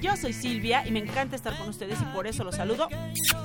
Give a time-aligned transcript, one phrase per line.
[0.00, 2.88] Yo soy Silvia y me encanta estar con ustedes y por eso los saludo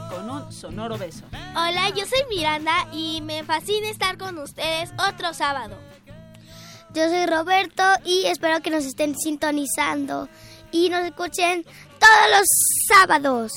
[0.09, 1.25] con un sonoro beso.
[1.55, 5.75] Hola, yo soy Miranda y me fascina estar con ustedes otro sábado.
[6.93, 10.29] Yo soy Roberto y espero que nos estén sintonizando
[10.71, 12.47] y nos escuchen todos los
[12.87, 13.51] sábados.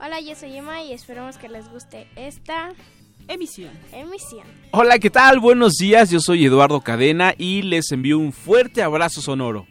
[0.00, 2.72] Hola, yo soy Emma y esperamos que les guste esta
[3.28, 3.70] emisión.
[3.92, 4.46] Emisión.
[4.72, 5.38] Hola, ¿qué tal?
[5.38, 9.68] Buenos días, yo soy Eduardo Cadena y les envío un fuerte abrazo sonoro.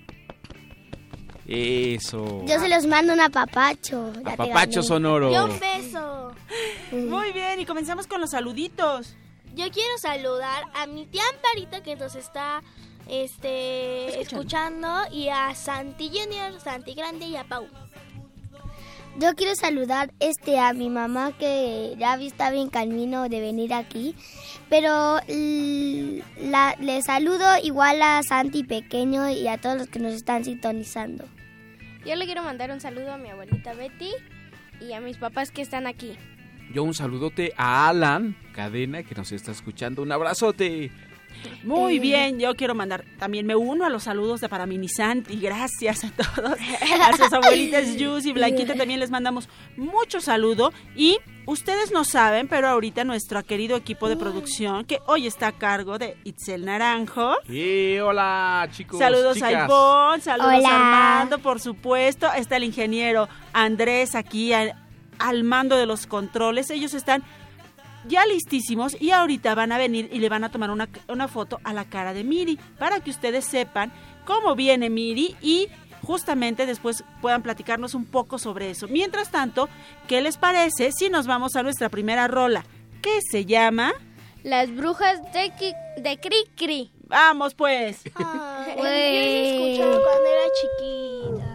[1.48, 2.44] Eso.
[2.46, 4.12] Yo se los mando un apapacho.
[4.26, 4.88] Apapacho gané.
[4.88, 5.32] sonoro.
[5.32, 6.32] Yo un beso.
[6.92, 9.16] Muy bien, y comenzamos con los saluditos.
[9.56, 12.62] Yo quiero saludar a mi tía Amparita que nos está
[13.08, 14.90] este, escuchando.
[15.12, 17.68] y a Santi Junior, Santi Grande y a Pau.
[19.18, 24.14] Yo quiero saludar este a mi mamá que ya está bien camino de venir aquí,
[24.70, 30.44] pero la- le saludo igual a Santi pequeño y a todos los que nos están
[30.44, 31.24] sintonizando.
[32.06, 34.12] Yo le quiero mandar un saludo a mi abuelita Betty
[34.80, 36.16] y a mis papás que están aquí.
[36.72, 40.04] Yo un saludote a Alan Cadena que nos está escuchando.
[40.04, 40.92] Un abrazote.
[41.64, 42.00] Muy Eh.
[42.00, 46.04] bien, yo quiero mandar, también me uno a los saludos de para Mini Santi, gracias
[46.04, 46.58] a todos,
[47.02, 52.48] a sus abuelitas Jus y Blanquita también les mandamos mucho saludo y ustedes no saben,
[52.48, 57.36] pero ahorita nuestro querido equipo de producción que hoy está a cargo de Itzel Naranjo,
[57.50, 59.00] Y hola, chicos.
[59.00, 59.52] saludos a.
[59.66, 60.70] Ivonne, saludos Hola.
[60.70, 60.76] a
[61.18, 64.74] Armando, por supuesto, está el ingeniero Andrés aquí al,
[65.20, 67.24] al mando de los controles, ellos están
[68.08, 71.60] ya listísimos y ahorita van a venir y le van a tomar una, una foto
[71.64, 73.92] a la cara de Miri para que ustedes sepan
[74.26, 75.68] cómo viene Miri y
[76.04, 78.88] justamente después puedan platicarnos un poco sobre eso.
[78.88, 79.70] Mientras tanto,
[80.08, 82.64] ¿qué les parece si nos vamos a nuestra primera rola
[83.02, 83.92] que se llama
[84.44, 86.92] Las brujas de, Ki- de Cri Cri.
[87.08, 88.02] Vamos pues.
[88.16, 89.78] Ay, Güey.
[89.78, 91.55] yo lo escuchaba cuando era chiquita.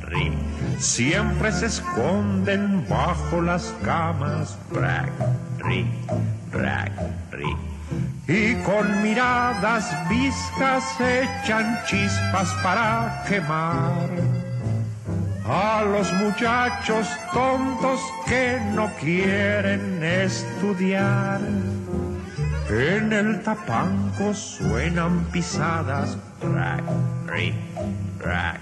[0.77, 5.11] Siempre se esconden bajo las camas, brac,
[5.59, 5.85] ri,
[6.51, 6.91] brac,
[7.31, 7.55] ri.
[8.27, 14.09] Y con miradas viscas echan chispas para quemar
[15.45, 21.41] a los muchachos tontos que no quieren estudiar.
[22.69, 26.83] En el tapanco suenan pisadas, rack,
[27.27, 27.53] ri,
[28.19, 28.61] rack,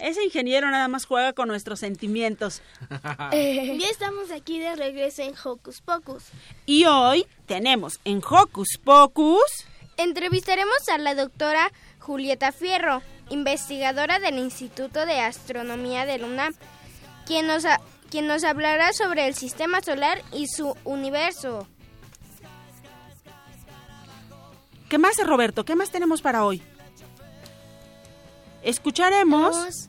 [0.00, 2.60] Ese ingeniero nada más juega con nuestros sentimientos.
[3.30, 6.24] Ya estamos aquí de regreso en Hocus Pocus.
[6.66, 9.42] Y hoy tenemos en Hocus Pocus...
[9.96, 11.70] Entrevistaremos a la doctora
[12.00, 13.00] Julieta Fierro,
[13.30, 16.52] investigadora del Instituto de Astronomía del UNAM,
[17.26, 17.80] quien nos, ha-
[18.10, 21.66] quien nos hablará sobre el sistema solar y su universo.
[24.88, 25.64] ¿Qué más, Roberto?
[25.64, 26.62] ¿Qué más tenemos para hoy?
[28.62, 29.54] Escucharemos...
[29.54, 29.88] Tenemos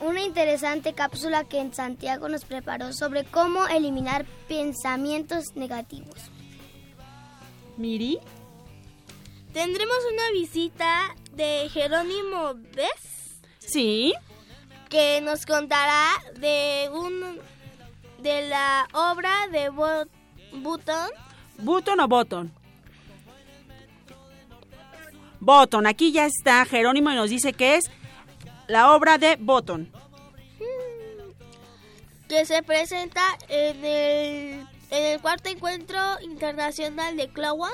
[0.00, 6.30] una interesante cápsula que en Santiago nos preparó sobre cómo eliminar pensamientos negativos.
[7.76, 8.18] Miri.
[9.52, 13.18] Tendremos una visita de Jerónimo Bess
[13.58, 14.14] Sí.
[14.88, 17.38] Que nos contará de un
[18.22, 20.06] de la obra de Bo-
[20.52, 21.10] Button
[21.58, 22.52] ¿Button o Button?
[25.40, 25.86] Button.
[25.86, 27.90] Aquí ya está Jerónimo y nos dice que es
[28.66, 29.90] la obra de Button.
[32.28, 37.68] que se presenta en el en el cuarto encuentro internacional de Clown.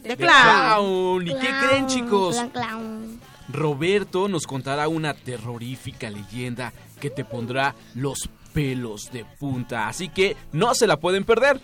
[0.00, 0.32] De Clown.
[0.32, 1.26] Clown.
[1.28, 2.36] ¿Y qué Clown, creen, chicos?
[2.36, 3.20] clown, clown.
[3.52, 9.88] Roberto nos contará una terrorífica leyenda que te pondrá los pelos de punta.
[9.88, 11.60] Así que no se la pueden perder.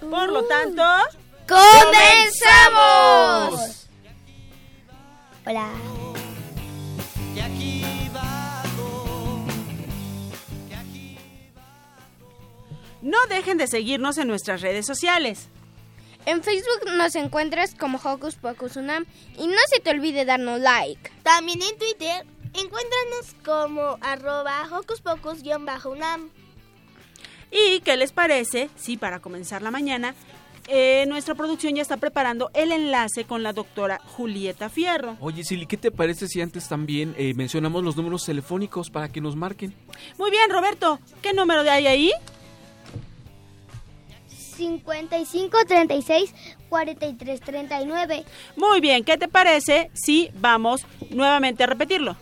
[0.00, 0.82] Por lo tanto...
[1.48, 2.68] ¡Comenzamos!
[5.44, 5.70] Hola.
[13.02, 15.49] No dejen de seguirnos en nuestras redes sociales.
[16.30, 19.04] En Facebook nos encuentras como Hocus Pocus Unam
[19.36, 21.10] y no se te olvide darnos like.
[21.24, 22.24] También en Twitter
[22.54, 26.30] encuéntranos como arroba Hocus Pocus-UNAM.
[27.50, 28.70] ¿Y qué les parece?
[28.76, 30.14] Sí, para comenzar la mañana,
[30.68, 35.16] eh, nuestra producción ya está preparando el enlace con la doctora Julieta Fierro.
[35.18, 39.20] Oye, Silly, ¿qué te parece si antes también eh, mencionamos los números telefónicos para que
[39.20, 39.74] nos marquen?
[40.16, 41.00] Muy bien, Roberto.
[41.22, 42.12] ¿Qué número de hay ahí?
[44.60, 46.34] 55 36
[46.68, 48.24] 43 39.
[48.56, 52.14] Muy bien, ¿qué te parece si vamos nuevamente a repetirlo?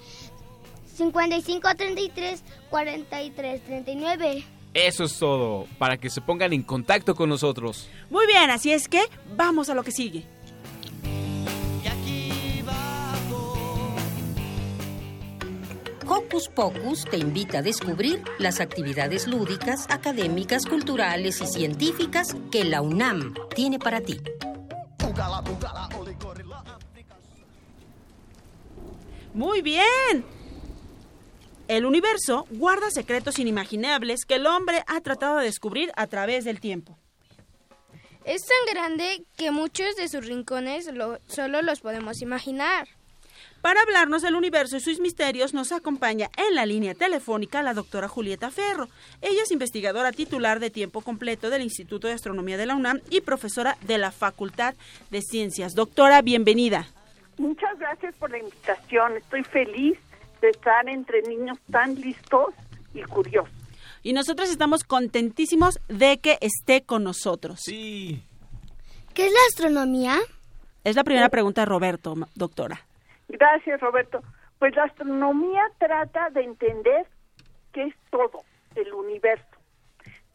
[0.97, 4.45] 55 33 43 39.
[4.73, 7.89] Eso es todo, para que se pongan en contacto con nosotros.
[8.09, 9.03] Muy bien, así es que
[9.35, 10.25] vamos a lo que sigue.
[16.09, 22.81] Hocus Pocus te invita a descubrir las actividades lúdicas, académicas, culturales y científicas que la
[22.83, 24.19] UNAM tiene para ti.
[29.35, 30.25] Muy bien.
[31.69, 36.61] El universo guarda secretos inimaginables que el hombre ha tratado de descubrir a través del
[36.61, 36.97] tiempo.
[38.25, 42.89] Es tan grande que muchos de sus rincones lo- solo los podemos imaginar.
[43.61, 48.07] Para hablarnos del universo y sus misterios nos acompaña en la línea telefónica la doctora
[48.07, 48.87] Julieta Ferro.
[49.21, 53.21] Ella es investigadora titular de tiempo completo del Instituto de Astronomía de la UNAM y
[53.21, 54.75] profesora de la Facultad
[55.11, 55.75] de Ciencias.
[55.75, 56.87] Doctora, bienvenida.
[57.37, 59.17] Muchas gracias por la invitación.
[59.17, 59.99] Estoy feliz
[60.41, 62.55] de estar entre niños tan listos
[62.95, 63.51] y curiosos.
[64.05, 67.59] Y nosotros estamos contentísimos de que esté con nosotros.
[67.65, 68.23] Sí.
[69.15, 70.17] ¿Qué es la astronomía?
[70.85, 72.88] Es la primera pregunta de Roberto, doctora.
[73.29, 74.23] Gracias, Roberto.
[74.59, 77.07] Pues la astronomía trata de entender
[77.73, 78.43] qué es todo
[78.75, 79.45] el universo.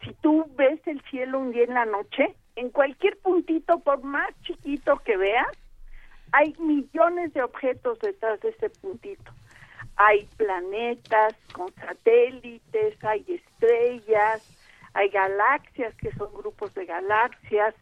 [0.03, 4.29] Si tú ves el cielo un día en la noche, en cualquier puntito, por más
[4.43, 5.47] chiquito que veas,
[6.31, 9.31] hay millones de objetos detrás de ese puntito.
[9.95, 14.41] Hay planetas con satélites, hay estrellas,
[14.93, 17.75] hay galaxias que son grupos de galaxias,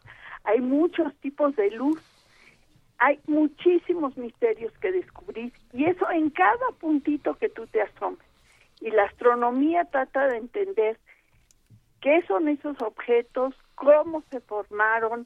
[0.44, 2.02] hay muchos tipos de luz,
[3.02, 8.20] hay muchísimos misterios que descubrir y eso en cada puntito que tú te asomes.
[8.80, 11.00] Y la astronomía trata de entender
[12.00, 15.26] qué son esos objetos, cómo se formaron,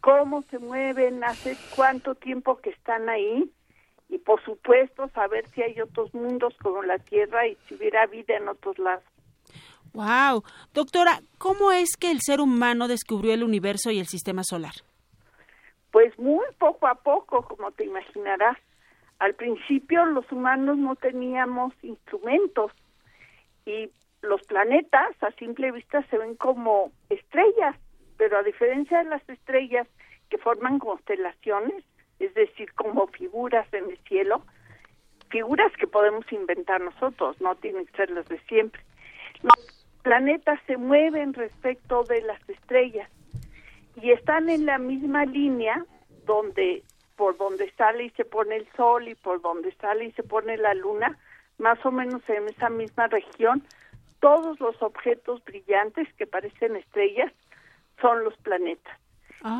[0.00, 3.50] cómo se mueven, hace cuánto tiempo que están ahí
[4.08, 8.36] y por supuesto saber si hay otros mundos como la Tierra y si hubiera vida
[8.36, 9.04] en otros lados.
[9.94, 10.44] Wow,
[10.74, 14.74] doctora, ¿cómo es que el ser humano descubrió el universo y el sistema solar?
[15.90, 18.58] Pues muy poco a poco, como te imaginarás.
[19.18, 22.72] Al principio los humanos no teníamos instrumentos
[23.64, 23.90] y
[24.22, 27.76] los planetas a simple vista se ven como estrellas,
[28.16, 29.86] pero a diferencia de las estrellas
[30.28, 31.84] que forman constelaciones,
[32.18, 34.42] es decir, como figuras en el cielo,
[35.30, 38.82] figuras que podemos inventar nosotros, no tienen que ser las de siempre.
[39.42, 43.08] Los planetas se mueven respecto de las estrellas
[44.02, 45.84] y están en la misma línea
[46.24, 46.82] donde
[47.16, 50.56] por donde sale y se pone el sol y por donde sale y se pone
[50.56, 51.18] la luna,
[51.58, 53.64] más o menos en esa misma región,
[54.20, 57.32] todos los objetos brillantes que parecen estrellas
[58.00, 58.96] son los planetas.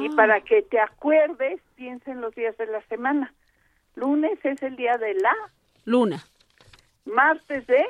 [0.00, 0.11] Y Ah.
[0.16, 3.33] para que te acuerdes, piensa en los días de la semana.
[3.97, 5.35] Lunes es el día de la,
[5.85, 6.25] Luna.
[7.07, 7.85] martes de,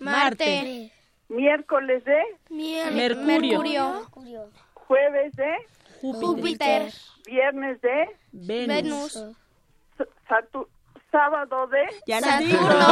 [0.00, 0.90] Marte.
[1.28, 3.92] miércoles de, Mier- Mercurio.
[3.94, 4.48] Mercurio.
[4.86, 5.52] Jueves de,
[6.00, 6.90] Júpiter.
[7.26, 8.66] viernes de, Venus.
[8.68, 9.16] Venus.
[9.16, 10.68] s- Satu-
[11.10, 12.86] sábado de, Ya Saturno.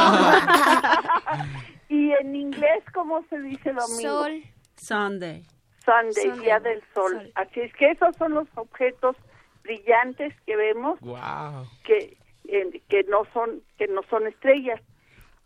[1.88, 4.10] y en inglés, ¿cómo se dice lo mismo?
[4.10, 4.42] Sol.
[4.76, 5.44] Sunday.
[5.84, 7.12] Sunday, Sunday, día del sol.
[7.12, 7.32] sol.
[7.34, 9.16] Así es que esos son los objetos
[9.64, 11.66] brillantes que vemos Wow.
[11.84, 12.16] que
[12.48, 14.80] eh, que no son que no son estrellas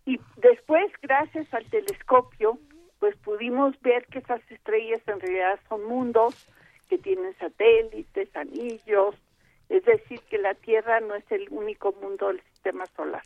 [0.06, 2.58] y después gracias al telescopio
[2.98, 6.34] pues pudimos ver que esas estrellas en realidad son mundos
[6.88, 9.14] que tienen satélites anillos
[9.68, 13.22] es decir que la Tierra no es el único mundo del sistema solar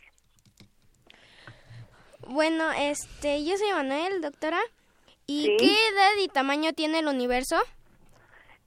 [2.27, 4.59] Bueno, este, yo soy Manuel, doctora.
[5.27, 5.57] ¿Y Sí.
[5.57, 7.57] qué edad y tamaño tiene el universo?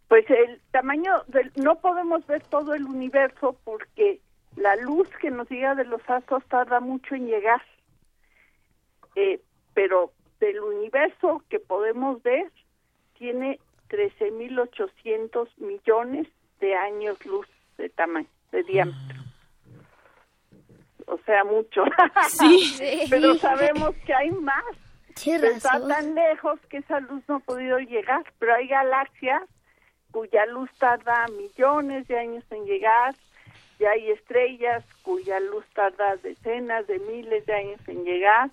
[0.09, 4.21] Pues el tamaño, del, no podemos ver todo el universo porque
[4.57, 7.63] la luz que nos llega de los astros tarda mucho en llegar.
[9.17, 9.41] Eh,
[9.75, 12.51] pero del universo que podemos ver
[13.19, 13.59] tiene
[13.91, 16.29] 13.800 millones
[16.61, 17.47] de años luz
[17.79, 19.23] de tamaño, de diámetro.
[21.07, 21.85] O sea, mucho.
[22.29, 23.07] Sí.
[23.11, 24.65] pero sabemos que hay más.
[25.25, 29.43] Pero está tan lejos que esa luz no ha podido llegar, pero hay galaxias
[30.11, 33.15] cuya luz tarda millones de años en llegar,
[33.79, 38.51] y hay estrellas cuya luz tarda decenas de miles de años en llegar,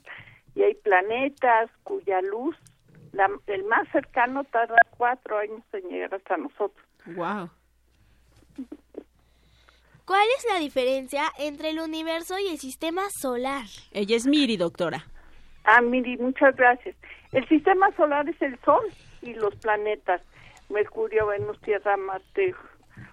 [0.61, 2.55] y hay planetas cuya luz,
[3.13, 6.85] la- el más cercano tarda cuatro años en llegar hasta nosotros.
[7.07, 7.49] Wow.
[10.05, 13.65] ¿Cuál es la diferencia entre el universo y el sistema solar?
[13.91, 15.07] Ella es Miri, doctora.
[15.63, 16.95] Ah, Miri, muchas gracias.
[17.31, 18.83] El sistema solar es el Sol
[19.23, 20.21] y los planetas,
[20.69, 22.53] Mercurio, Venus, Tierra, Marte,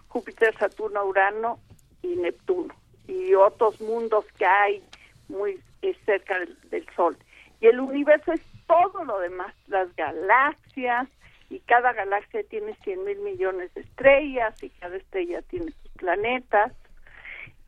[0.09, 1.61] Júpiter, Saturno, Urano
[2.02, 2.75] y Neptuno,
[3.07, 4.83] y otros mundos que hay
[5.28, 7.17] muy eh, cerca del, del Sol.
[7.61, 11.09] Y el universo es todo lo demás, las galaxias,
[11.50, 16.73] y cada galaxia tiene 100 mil millones de estrellas, y cada estrella tiene sus planetas.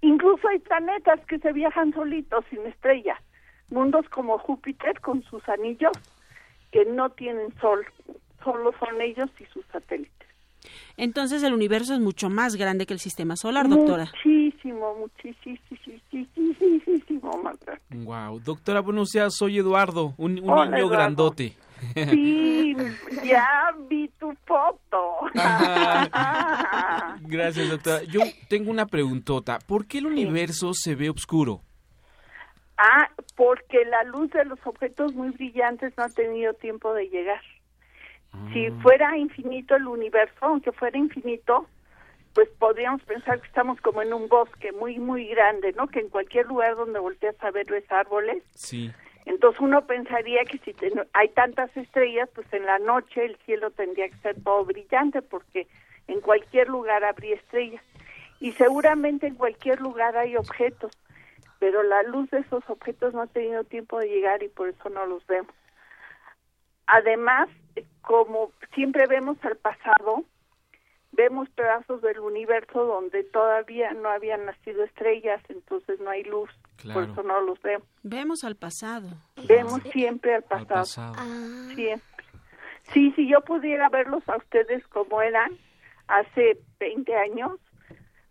[0.03, 3.19] Incluso hay planetas que se viajan solitos, sin estrellas
[3.71, 5.93] mundos como Júpiter con sus anillos
[6.73, 7.85] que no tienen sol,
[8.45, 10.20] solo son ellos y sus satélites.
[10.97, 14.11] Entonces el universo es mucho más grande que el sistema solar, doctora.
[14.25, 14.95] Muchísimo,
[16.87, 18.05] muchísimo más grande.
[18.05, 18.41] Wow.
[18.41, 19.35] Doctora, buenos días.
[19.37, 20.91] Soy Eduardo, un, un Hola, niño Eduardo.
[20.91, 21.57] grandote.
[21.95, 22.77] Sí,
[23.25, 25.17] ya vi tu foto.
[27.23, 28.03] Gracias, doctora.
[28.05, 29.59] Yo tengo una preguntota.
[29.67, 31.63] ¿Por qué el universo se ve oscuro?
[32.83, 37.43] ah, porque la luz de los objetos muy brillantes no ha tenido tiempo de llegar.
[38.53, 41.67] Si fuera infinito el universo, aunque fuera infinito,
[42.35, 45.89] pues podríamos pensar que estamos como en un bosque muy, muy grande, ¿no?
[45.89, 48.43] Que en cualquier lugar donde volteas a ver ves árboles.
[48.55, 48.93] Sí.
[49.27, 53.71] Entonces uno pensaría que si ten- hay tantas estrellas, pues en la noche el cielo
[53.73, 55.67] tendría que ser todo brillante porque
[56.07, 57.83] en cualquier lugar habría estrellas.
[58.41, 60.93] Y seguramente en cualquier lugar hay objetos,
[61.59, 64.89] pero la luz de esos objetos no ha tenido tiempo de llegar y por eso
[64.89, 65.55] no los vemos.
[66.87, 67.49] Además,
[68.03, 70.25] como siempre vemos al pasado,
[71.13, 76.51] vemos pedazos del universo donde todavía no habían nacido estrellas, entonces no hay luz,
[76.93, 77.87] por eso no los vemos.
[78.03, 79.09] Vemos al pasado.
[79.47, 81.15] Vemos siempre al pasado.
[81.75, 82.03] Siempre.
[82.93, 85.53] Sí, si yo pudiera verlos a ustedes como eran
[86.09, 87.53] hace 20 años,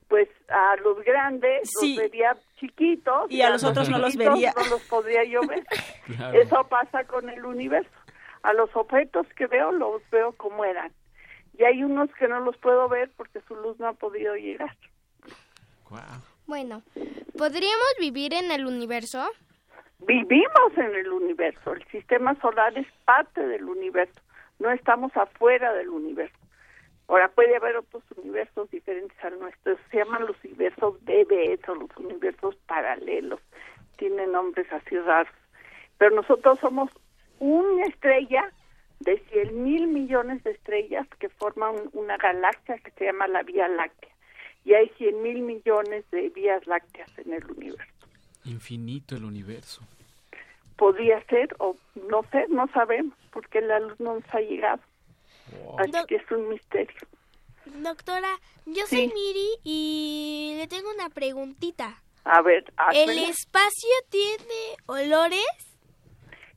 [0.10, 4.54] pues a los grandes los vería chiquitos y, a los otros no los vería.
[4.58, 5.66] No los podría yo ver.
[6.34, 7.90] Eso pasa con el universo.
[8.44, 10.92] A los objetos que veo los veo como eran.
[11.58, 14.76] Y hay unos que no los puedo ver porque su luz no ha podido llegar.
[16.46, 16.84] Bueno,
[17.38, 19.30] ¿podríamos vivir en el universo?
[20.00, 21.74] Vivimos en el universo.
[21.74, 24.22] El sistema solar es parte del universo.
[24.60, 26.38] No estamos afuera del universo.
[27.10, 31.90] Ahora puede haber otros universos diferentes al nuestro, se llaman los universos BBS o los
[31.98, 33.40] universos paralelos,
[33.98, 35.34] tienen nombres así raros.
[35.98, 36.92] Pero nosotros somos
[37.40, 38.52] una estrella
[39.00, 43.68] de 100 mil millones de estrellas que forman una galaxia que se llama la Vía
[43.68, 44.10] Láctea.
[44.66, 48.06] Y hay 100 mil millones de vías lácteas en el universo.
[48.46, 49.82] Infinito el universo.
[50.76, 51.76] Podría ser, o
[52.10, 54.82] no sé, no sabemos, porque la luz no nos ha llegado.
[55.78, 57.00] Así que es un misterio.
[57.66, 58.30] Doctora,
[58.66, 62.02] yo soy Miri y le tengo una preguntita.
[62.24, 65.69] A ver, ¿el espacio tiene olores?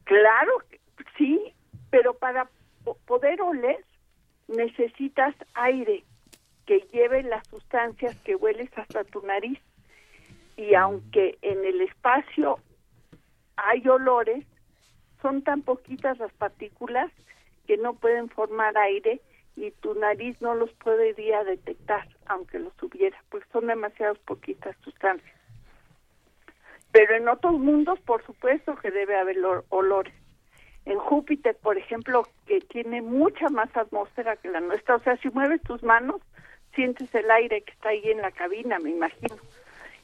[0.05, 0.53] Claro,
[1.17, 1.55] sí,
[1.91, 2.49] pero para
[3.07, 3.85] poder oler
[4.49, 6.05] necesitas aire
[6.67, 9.59] que lleve las sustancias que hueles hasta tu nariz.
[10.57, 12.59] Y aunque en el espacio
[13.57, 14.45] hay olores,
[15.21, 17.11] son tan poquitas las partículas
[17.67, 19.21] que no pueden formar aire
[19.57, 25.42] y tu nariz no los podría detectar, aunque los hubiera, porque son demasiadas poquitas sustancias.
[26.93, 29.39] Pero en otros mundos, por supuesto que debe haber
[29.71, 30.15] olores.
[30.85, 35.31] En Júpiter, por ejemplo, que tiene mucha más atmósfera que la nuestra, o sea, si
[35.31, 36.21] mueves tus manos,
[36.75, 39.37] sientes el aire que está ahí en la cabina, me imagino.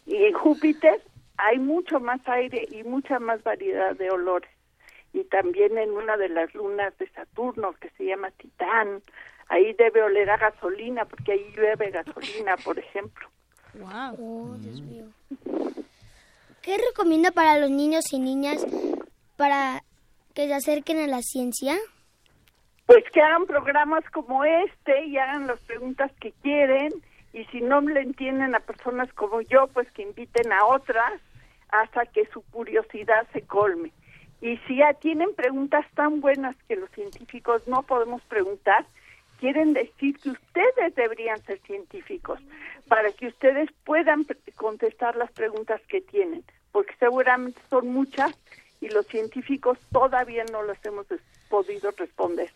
[0.06, 1.02] Y en Júpiter
[1.36, 4.50] hay mucho más aire y mucha más variedad de olores
[5.12, 9.02] y también en una de las lunas de Saturno que se llama Titán.
[9.48, 13.28] Ahí debe oler a gasolina porque ahí llueve gasolina, por ejemplo.
[13.74, 14.16] Wow.
[14.18, 15.04] Oh, Dios mío.
[16.68, 18.66] ¿Qué recomienda para los niños y niñas
[19.38, 19.82] para
[20.34, 21.74] que se acerquen a la ciencia?
[22.84, 26.92] Pues que hagan programas como este y hagan las preguntas que quieren
[27.32, 31.22] y si no le entienden a personas como yo, pues que inviten a otras
[31.70, 33.90] hasta que su curiosidad se colme.
[34.42, 38.84] Y si ya tienen preguntas tan buenas que los científicos no podemos preguntar,
[39.40, 42.40] quieren decir que ustedes deberían ser científicos
[42.88, 48.34] para que ustedes puedan contestar las preguntas que tienen, porque seguramente son muchas
[48.80, 51.06] y los científicos todavía no las hemos
[51.48, 52.50] podido responder.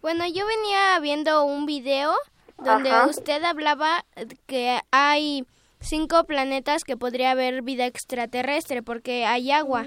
[0.00, 2.14] Bueno, yo venía viendo un video
[2.58, 4.04] donde usted hablaba
[4.46, 5.44] que hay
[5.80, 9.86] cinco planetas que podría haber vida extraterrestre porque hay agua.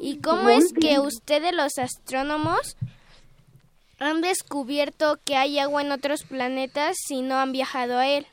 [0.00, 2.76] ¿Y cómo es que ustedes los astrónomos
[3.98, 8.26] han descubierto que hay agua en otros planetas si no han viajado a él?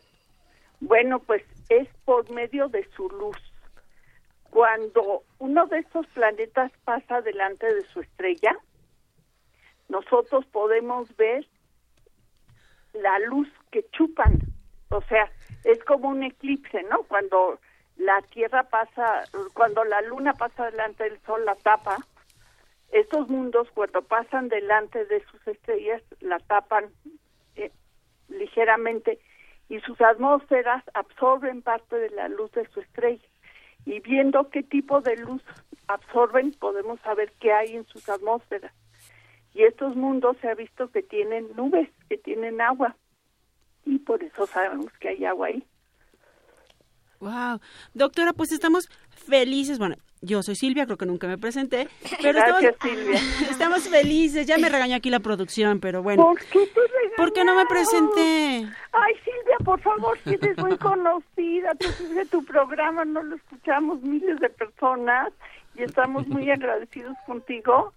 [0.80, 3.38] Bueno, pues es por medio de su luz.
[4.56, 8.58] Cuando uno de estos planetas pasa delante de su estrella,
[9.90, 11.46] nosotros podemos ver
[12.94, 14.40] la luz que chupan.
[14.92, 15.30] O sea,
[15.66, 17.04] es como un eclipse, ¿no?
[17.04, 17.60] Cuando
[17.98, 21.98] la Tierra pasa, cuando la Luna pasa delante del Sol, la tapa.
[22.94, 26.94] Estos mundos, cuando pasan delante de sus estrellas, la tapan
[27.58, 27.74] eh,
[28.30, 29.20] ligeramente
[29.68, 33.28] y sus atmósferas absorben parte de la luz de su estrella.
[33.86, 35.42] Y viendo qué tipo de luz
[35.88, 38.74] absorben, podemos saber qué hay en sus atmósferas.
[39.54, 42.96] Y estos mundos se ha visto que tienen nubes, que tienen agua.
[43.86, 45.64] Y por eso sabemos que hay agua ahí.
[47.20, 47.60] Wow.
[47.94, 49.80] Doctora, pues estamos felices.
[49.80, 49.96] Bueno,
[50.26, 51.88] yo soy Silvia, creo que nunca me presenté.
[52.22, 53.20] Pero Gracias, estamos, Silvia.
[53.50, 54.48] Estamos felices.
[54.48, 56.24] Ya me regañó aquí la producción, pero bueno.
[56.24, 56.70] ¿Por qué
[57.16, 58.68] ¿Por qué no me presenté?
[58.92, 61.74] Ay, Silvia, por favor, si eres muy conocida.
[61.80, 65.32] Tú de tu programa, no lo escuchamos miles de personas
[65.76, 67.94] y estamos muy agradecidos contigo.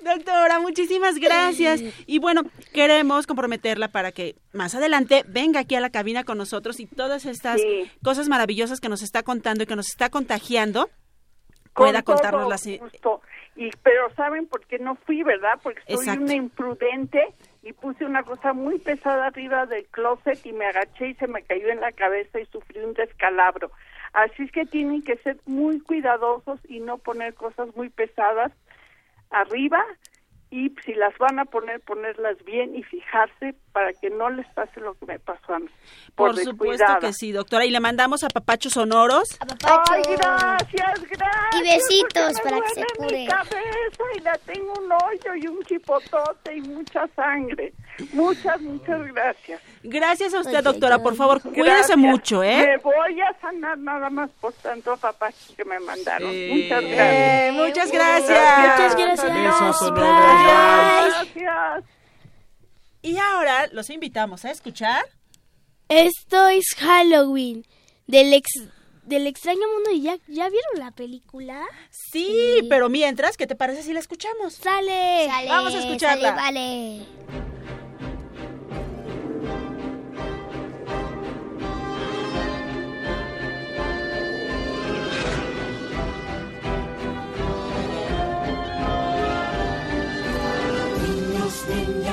[0.00, 1.82] Doctora, muchísimas gracias.
[2.06, 6.80] Y bueno, queremos comprometerla para que más adelante venga aquí a la cabina con nosotros
[6.80, 7.60] y todas estas
[8.02, 10.88] cosas maravillosas que nos está contando y que nos está contagiando
[11.76, 12.66] pueda contarnos las
[13.56, 15.58] y pero saben por qué no fui, ¿verdad?
[15.62, 20.66] Porque soy una imprudente y puse una cosa muy pesada arriba del closet y me
[20.66, 23.70] agaché y se me cayó en la cabeza y sufrí un descalabro.
[24.12, 28.52] Así es que tienen que ser muy cuidadosos y no poner cosas muy pesadas
[29.30, 29.82] arriba
[30.50, 34.80] y si las van a poner, ponerlas bien y fijarse para que no les pase
[34.80, 35.68] lo que me pasó a mí.
[36.14, 37.66] Por, por supuesto que sí, doctora.
[37.66, 39.36] Y le mandamos a papachos sonoros.
[39.38, 39.90] A papachos.
[39.90, 41.54] Ay, gracias, gracias.
[41.54, 43.18] Y besitos para que se cure.
[43.18, 47.74] Mi cabeza y la tengo un hoyo y un chipotote y mucha sangre.
[48.14, 49.60] Muchas, muchas gracias.
[49.82, 50.98] Gracias a usted, doctora.
[51.00, 52.66] Por favor, cuídese mucho, ¿eh?
[52.66, 56.30] Me voy a sanar nada más por tanto papachos que me mandaron.
[56.32, 57.54] Eh, muchas gracias.
[57.54, 58.58] muchas gracias.
[58.58, 59.34] Muchas gracias.
[59.34, 61.34] Besos sonoros.
[61.34, 61.95] Gracias.
[63.06, 65.04] Y ahora los invitamos a escuchar.
[65.88, 67.64] Esto es Halloween
[68.08, 68.48] del ex
[69.04, 70.20] del extraño mundo de Jack.
[70.26, 71.64] ¿Ya vieron la película?
[71.92, 74.54] Sí, pero mientras, ¿qué te parece si la escuchamos?
[74.54, 75.28] Sale.
[75.28, 76.34] Sale, Vamos a escucharla.
[76.34, 77.55] sale, vale.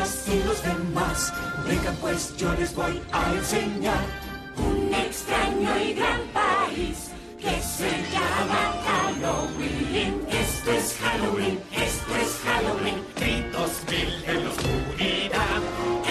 [0.03, 1.33] Y los demás,
[1.65, 4.03] vengan pues yo les voy a enseñar
[4.57, 10.25] un extraño y gran país que se llama Halloween.
[10.29, 15.61] Esto es Halloween, esto es Halloween, gritos mil en la oscuridad.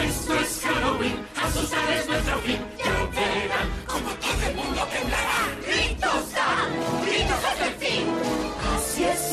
[0.02, 5.40] Esto es Halloween, asustar es nuestro fin, ya verán como todo el mundo temblará.
[5.66, 6.48] Gritos da,
[7.04, 7.71] gritos hasta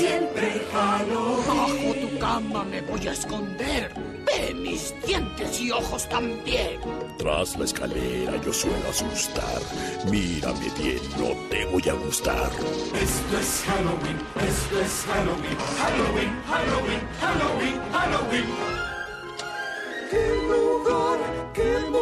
[0.10, 1.48] siempre Halloween.
[1.48, 3.93] Bajo tu cama me voy a esconder.
[4.26, 6.80] Ve mis dientes y ojos también.
[7.17, 9.62] Tras la escalera yo suelo asustar.
[10.10, 12.52] Mírame bien, no te voy a gustar.
[13.08, 14.17] Esto es Halloween,
[14.50, 18.45] esto es Halloween, Halloween, Halloween, Halloween, Halloween.
[20.12, 20.68] ¡Qué lugar, qué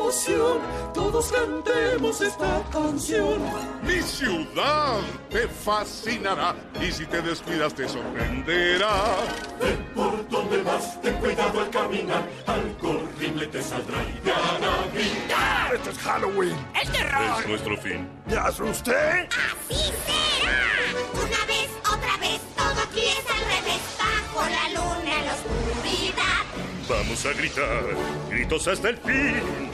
[0.07, 0.59] emoción!
[0.93, 3.39] Todos cantemos esta canción.
[3.83, 9.17] Mi ciudad te fascinará y si te descuidas te sorprenderá.
[9.59, 14.87] Ve por donde vas, ten cuidado al caminar, algo horrible te saldrá y te hará
[14.93, 15.75] gritar.
[15.75, 16.57] Esto es Halloween.
[16.81, 17.41] ¡El terror!
[17.41, 18.09] Es nuestro fin.
[18.27, 19.27] ¿Me asusté?
[19.27, 20.67] ¡Así será!
[21.13, 23.81] Una vez, otra vez, todo aquí es al revés.
[23.99, 26.47] Bajo la luna en la oscuridad.
[26.89, 27.83] Vamos a gritar,
[28.29, 29.67] gritos hasta el fin.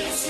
[0.00, 0.26] Es.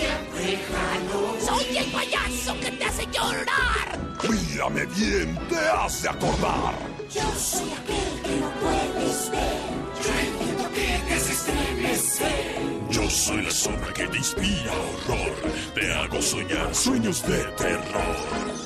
[1.45, 3.99] Soy el payaso que te hace llorar.
[4.29, 6.75] Mírame bien, te hace acordar.
[7.13, 9.77] Yo soy aquel que no puedes ver.
[10.05, 12.57] Yo el viento que hace estremecer.
[12.91, 15.35] Yo soy la sombra que te inspira horror.
[15.75, 18.17] Te hago soñar sueños de terror.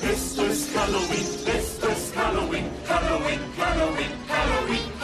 [0.03, 5.00] Esto es Halloween, esto es Halloween, Halloween, Halloween, Halloween.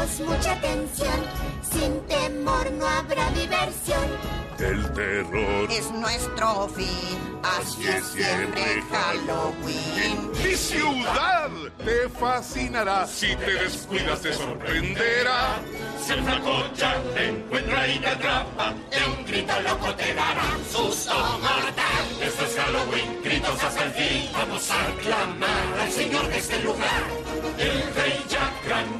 [0.00, 1.20] Todos mucha atención.
[1.70, 4.08] Sin temor no habrá diversión.
[4.58, 7.40] El terror Es nuestro fin.
[7.42, 10.30] Así es siempre Halloween.
[10.44, 13.06] Mi ciudad te fascinará.
[13.06, 15.58] Si te descuidas te sorprenderá.
[16.04, 21.14] Si el flacocha te encuentra y te atrapa, de un grito loco te dará susto
[21.14, 22.22] mortal.
[22.22, 24.30] Esto es Halloween, gritos hasta el fin.
[24.32, 27.02] Vamos a aclamar al Señor de este lugar.
[27.58, 28.99] El Rey Jack, gran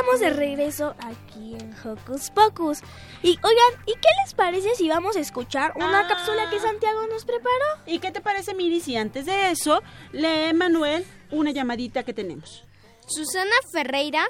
[0.00, 2.80] Estamos de regreso aquí en Hocus Pocus.
[3.22, 6.08] Y oigan, ¿y qué les parece si vamos a escuchar una Ah.
[6.08, 7.64] cápsula que Santiago nos preparó?
[7.86, 9.82] ¿Y qué te parece, Miri, si antes de eso
[10.12, 12.64] lee Manuel una llamadita que tenemos?
[13.06, 14.26] Susana Ferreira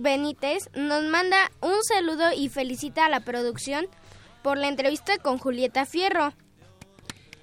[0.00, 3.86] Benítez nos manda un saludo y felicita a la producción
[4.42, 6.32] por la entrevista con Julieta Fierro.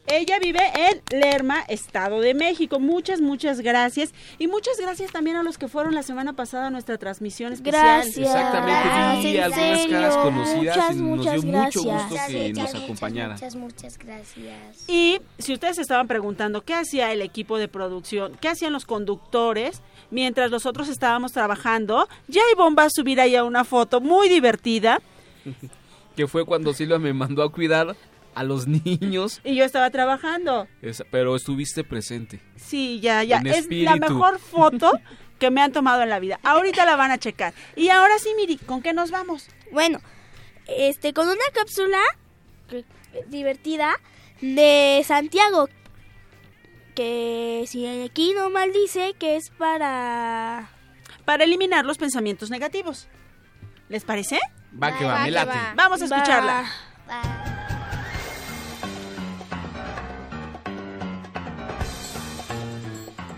[0.07, 2.79] Ella vive en Lerma, Estado de México.
[2.79, 4.13] Muchas, muchas gracias.
[4.39, 8.01] Y muchas gracias también a los que fueron la semana pasada a nuestra transmisión especial.
[8.03, 8.17] Gracias.
[8.17, 9.97] Exactamente, vi en algunas serio.
[9.97, 12.09] caras conocidas Muchas, y nos muchas dio mucho gracias.
[12.09, 13.33] gusto que nos acompañara.
[13.33, 14.85] Muchas, muchas gracias.
[14.87, 18.85] Y si ustedes se estaban preguntando qué hacía el equipo de producción, qué hacían los
[18.85, 24.29] conductores mientras nosotros estábamos trabajando, ya Ivonne va a subir ahí a una foto muy
[24.29, 25.01] divertida
[26.15, 27.95] Que fue cuando Silvia me mandó a cuidar
[28.39, 30.67] a los niños, y yo estaba trabajando.
[30.81, 32.39] Es- pero estuviste presente.
[32.55, 33.37] Sí, ya, ya.
[33.37, 34.91] En Es la mejor foto
[35.39, 36.39] que me han tomado en la vida.
[36.43, 37.53] Ahorita la van a checar.
[37.75, 39.47] Y ahora sí, Miri, ¿con qué nos vamos?
[39.71, 39.99] Bueno,
[40.67, 41.99] este, con una cápsula
[42.69, 42.85] que-
[43.27, 43.95] divertida
[44.41, 45.69] de Santiago.
[46.95, 50.69] Que si aquí no mal dice que es para...
[51.25, 53.07] Para eliminar los pensamientos negativos.
[53.89, 54.39] ¿Les parece?
[54.81, 55.57] Va que va, me late.
[55.75, 56.65] Vamos a escucharla.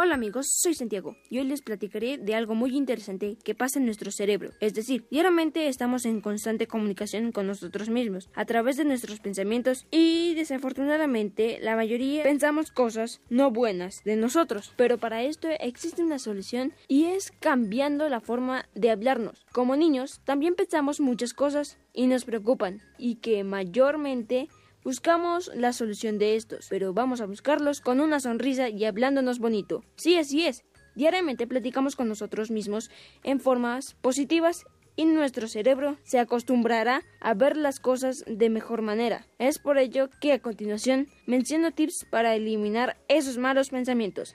[0.00, 3.84] Hola amigos, soy Santiago y hoy les platicaré de algo muy interesante que pasa en
[3.84, 4.52] nuestro cerebro.
[4.60, 9.88] Es decir, diariamente estamos en constante comunicación con nosotros mismos a través de nuestros pensamientos
[9.90, 14.72] y desafortunadamente la mayoría pensamos cosas no buenas de nosotros.
[14.76, 19.44] Pero para esto existe una solución y es cambiando la forma de hablarnos.
[19.50, 24.46] Como niños también pensamos muchas cosas y nos preocupan y que mayormente
[24.88, 29.84] Buscamos la solución de estos, pero vamos a buscarlos con una sonrisa y hablándonos bonito.
[29.96, 30.64] Sí, así es.
[30.94, 32.90] Diariamente platicamos con nosotros mismos
[33.22, 34.64] en formas positivas
[34.96, 39.26] y nuestro cerebro se acostumbrará a ver las cosas de mejor manera.
[39.38, 44.32] Es por ello que a continuación menciono tips para eliminar esos malos pensamientos.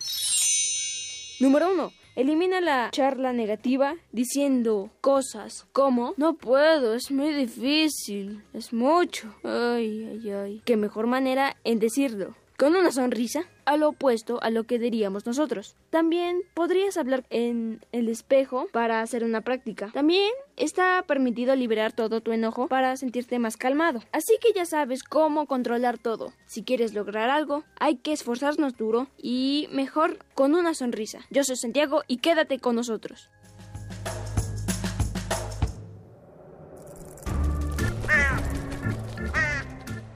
[1.40, 1.92] Número 1.
[2.16, 9.34] Elimina la charla negativa diciendo cosas como no puedo, es muy difícil, es mucho.
[9.44, 10.62] Ay, ay, ay.
[10.64, 12.36] Qué mejor manera en decirlo.
[12.56, 15.76] Con una sonrisa, a lo opuesto a lo que diríamos nosotros.
[15.90, 19.92] También podrías hablar en el espejo para hacer una práctica.
[19.94, 24.02] También está permitido liberar todo tu enojo para sentirte más calmado.
[24.12, 26.34] Así que ya sabes cómo controlar todo.
[26.46, 31.20] Si quieres lograr algo, hay que esforzarnos duro y mejor con una sonrisa.
[31.30, 33.30] Yo soy Santiago y quédate con nosotros.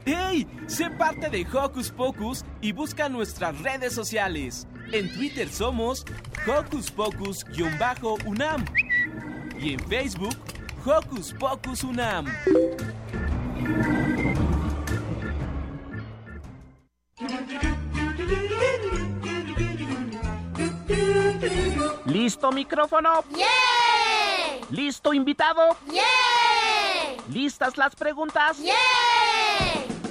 [0.09, 0.47] ¡Hey!
[0.67, 4.65] Sé parte de Hocus Pocus y busca nuestras redes sociales.
[4.93, 6.05] En Twitter somos
[6.47, 8.63] Hocus Pocus-UNAM
[9.59, 10.37] y en Facebook
[10.85, 12.25] Hocus Pocus UNAM.
[22.05, 23.25] ¿Listo micrófono?
[24.69, 25.75] ¿Listo invitado?
[27.29, 28.57] ¿Listas las preguntas?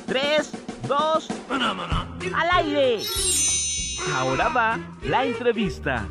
[0.07, 0.53] Tres,
[0.87, 3.03] dos, al aire.
[4.15, 6.07] Ahora va la entrevista.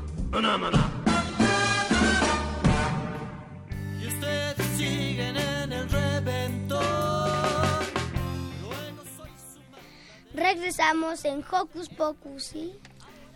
[4.01, 6.79] Y ustedes siguen en el reventón.
[10.33, 12.73] Regresamos en Hocus Pocus, ¿sí?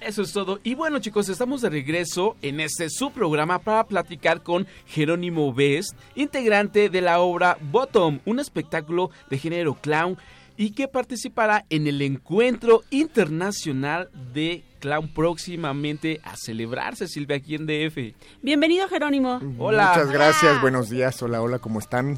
[0.02, 0.60] Eso es todo.
[0.64, 5.94] Y bueno, chicos, estamos de regreso en este su programa para platicar con Jerónimo Best,
[6.16, 10.18] integrante de la obra Bottom, un espectáculo de género clown
[10.62, 17.66] y que participará en el encuentro internacional de clown próximamente a celebrarse, Silvia, aquí en
[17.66, 18.14] DF.
[18.42, 19.40] Bienvenido, Jerónimo.
[19.58, 19.94] Hola.
[19.94, 21.24] Muchas gracias, buenos días.
[21.24, 22.18] Hola, hola, ¿cómo están?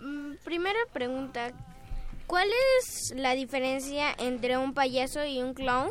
[0.00, 1.52] Mm, Primera pregunta.
[2.26, 2.48] ¿Cuál
[2.80, 5.90] es la diferencia entre un payaso y un clown?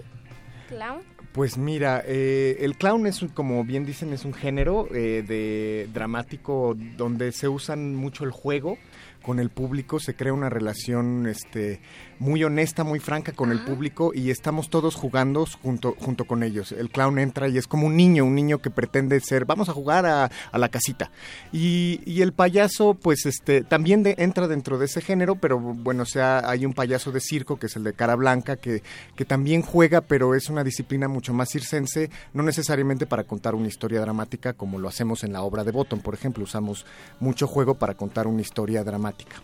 [0.69, 1.01] ¿Clown?
[1.33, 5.87] Pues mira, eh, el clown es, un- como bien dicen, es un género eh, de
[5.93, 8.79] dramático donde se usan mucho el juego
[9.21, 11.79] con el público, se crea una relación este,
[12.21, 16.71] muy honesta, muy franca con el público y estamos todos jugando junto, junto con ellos.
[16.71, 19.73] El clown entra y es como un niño, un niño que pretende ser, vamos a
[19.73, 21.09] jugar a, a la casita.
[21.51, 26.03] Y, y el payaso, pues este, también de- entra dentro de ese género, pero bueno,
[26.03, 28.83] o sea, hay un payaso de circo que es el de cara blanca, que,
[29.15, 33.67] que también juega, pero es una disciplina mucho más circense, no necesariamente para contar una
[33.67, 36.85] historia dramática como lo hacemos en la obra de Bottom, por ejemplo, usamos
[37.19, 39.41] mucho juego para contar una historia dramática.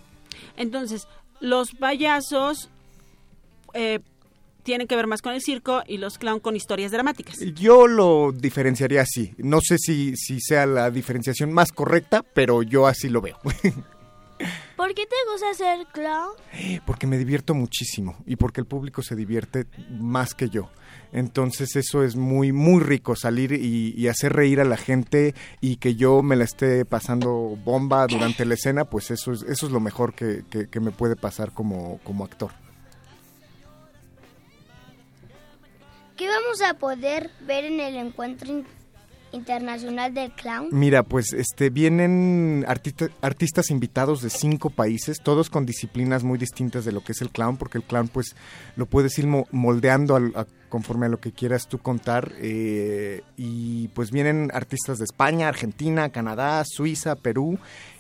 [0.56, 1.08] Entonces,
[1.40, 2.70] los payasos
[3.74, 4.00] eh,
[4.64, 7.38] tienen que ver más con el circo y los clown con historias dramáticas.
[7.56, 9.34] Yo lo diferenciaría así.
[9.38, 13.40] No sé si, si sea la diferenciación más correcta, pero yo así lo veo.
[14.76, 16.32] ¿Por qué te gusta ser clown?
[16.86, 20.70] Porque me divierto muchísimo y porque el público se divierte más que yo.
[21.14, 25.78] Entonces eso es muy, muy rico, salir y, y hacer reír a la gente y
[25.78, 29.72] que yo me la esté pasando bomba durante la escena, pues eso es, eso es
[29.72, 32.52] lo mejor que, que- que me puede pasar como, como actor.
[36.16, 38.66] ¿Qué vamos a poder ver en el encuentro in-
[39.32, 40.70] internacional del clown?
[40.72, 46.86] Mira, pues este vienen artista- artistas invitados de cinco países, todos con disciplinas muy distintas
[46.86, 48.36] de lo que es el clown, porque el clown pues
[48.76, 52.34] lo puedes ir mo- moldeando al- a- conforme a lo que quieras tú contar.
[52.40, 57.58] eh, y pues vienen artistas de España, Argentina, Canadá, Suiza, Perú.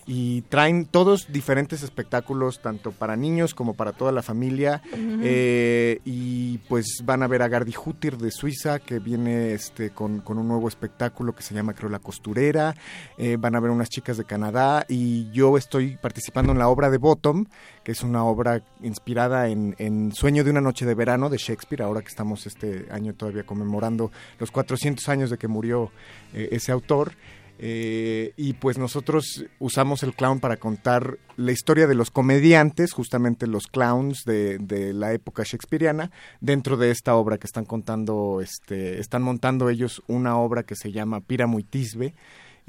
[0.10, 4.82] Y traen todos diferentes espectáculos, tanto para niños como para toda la familia.
[4.96, 10.22] Eh, y pues van a ver a Gardi Hutir de Suiza, que viene este con,
[10.22, 12.74] con un nuevo espectáculo que se llama Creo la Costurera.
[13.18, 14.86] Eh, van a ver unas chicas de Canadá.
[14.88, 17.44] Y yo estoy participando en la obra de Bottom,
[17.84, 21.84] que es una obra inspirada en, en Sueño de una noche de verano de Shakespeare,
[21.84, 25.91] ahora que estamos este año todavía conmemorando los 400 años de que murió
[26.34, 27.13] eh, ese autor.
[27.60, 33.48] Eh, y pues nosotros usamos el clown para contar la historia de los comediantes, justamente
[33.48, 34.60] los clowns de,
[34.93, 40.38] la época shakespeariana, dentro de esta obra que están contando, este, están montando ellos una
[40.38, 41.60] obra que se llama Píramo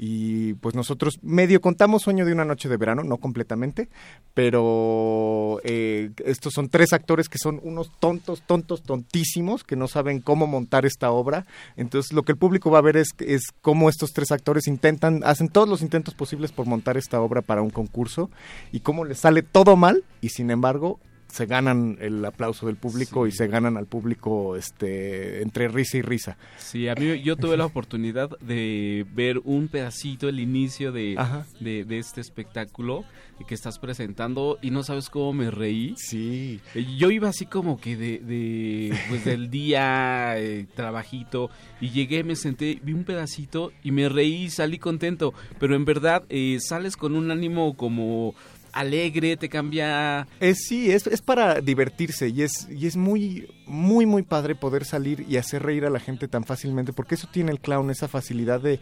[0.01, 3.89] y pues nosotros medio contamos Sueño de una noche de verano, no completamente,
[4.33, 10.21] pero eh, estos son tres actores que son unos tontos, tontos, tontísimos, que no saben
[10.21, 11.45] cómo montar esta obra.
[11.75, 15.21] Entonces lo que el público va a ver es, es cómo estos tres actores intentan,
[15.25, 18.29] hacen todos los intentos posibles por montar esta obra para un concurso
[18.71, 23.27] y cómo les sale todo mal y sin embargo se ganan el aplauso del público
[23.27, 26.37] y se ganan al público este entre risa y risa.
[26.57, 31.15] Sí, a mí yo tuve la oportunidad de ver un pedacito, el inicio de,
[31.59, 33.05] de, de este espectáculo
[33.45, 35.93] que estás presentando y no sabes cómo me reí.
[35.97, 36.59] Sí.
[36.97, 41.49] Yo iba así como que de, de pues del día, eh, trabajito,
[41.81, 46.23] y llegué, me senté, vi un pedacito y me reí salí contento, pero en verdad
[46.29, 48.35] eh, sales con un ánimo como
[48.73, 50.27] alegre, te cambia...
[50.39, 54.85] Es sí, es, es para divertirse y es, y es muy, muy, muy padre poder
[54.85, 58.07] salir y hacer reír a la gente tan fácilmente, porque eso tiene el clown, esa
[58.07, 58.79] facilidad de,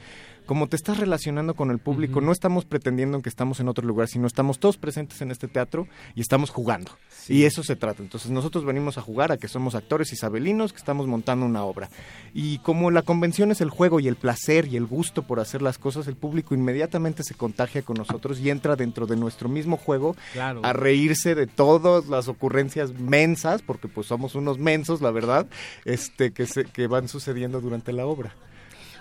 [0.47, 4.07] como te estás relacionando con el público, no estamos pretendiendo que estamos en otro lugar,
[4.07, 6.91] sino estamos todos presentes en este teatro y estamos jugando.
[7.27, 8.01] Y eso se trata.
[8.01, 11.89] Entonces nosotros venimos a jugar a que somos actores isabelinos, que estamos montando una obra.
[12.33, 15.61] Y como la convención es el juego y el placer y el gusto por hacer
[15.61, 19.77] las cosas, el público inmediatamente se contagia con nosotros y entra dentro de nuestro mismo
[19.77, 20.61] juego Claro.
[20.63, 25.47] a reírse de todas las ocurrencias mensas, porque pues somos unos mensos, la verdad,
[25.83, 28.33] este que, se, que van sucediendo durante la obra.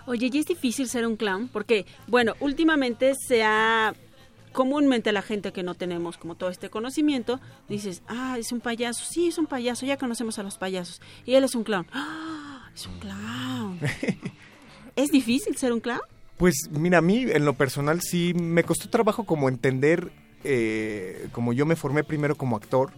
[0.06, 1.48] Oye, ¿y es difícil ser un clown?
[1.48, 3.94] Porque, bueno, últimamente se ha...
[4.52, 9.04] Comúnmente la gente que no tenemos como todo este conocimiento, dices, ah, es un payaso,
[9.04, 11.02] sí, es un payaso, ya conocemos a los payasos.
[11.26, 11.86] Y él es un clown.
[11.92, 12.70] ¡Ah!
[12.74, 13.78] Es un clown.
[14.96, 16.00] ¿Es difícil ser un clown?
[16.38, 20.10] Pues mira, a mí en lo personal sí me costó trabajo como entender,
[20.44, 22.92] eh, como yo me formé primero como actor,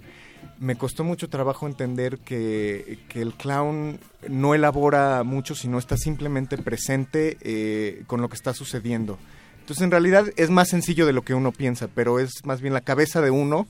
[0.60, 6.58] me costó mucho trabajo entender que, que el clown no elabora mucho, sino está simplemente
[6.58, 9.18] presente eh, con lo que está sucediendo.
[9.60, 12.74] Entonces en realidad es más sencillo de lo que uno piensa, pero es más bien
[12.74, 13.66] la cabeza de uno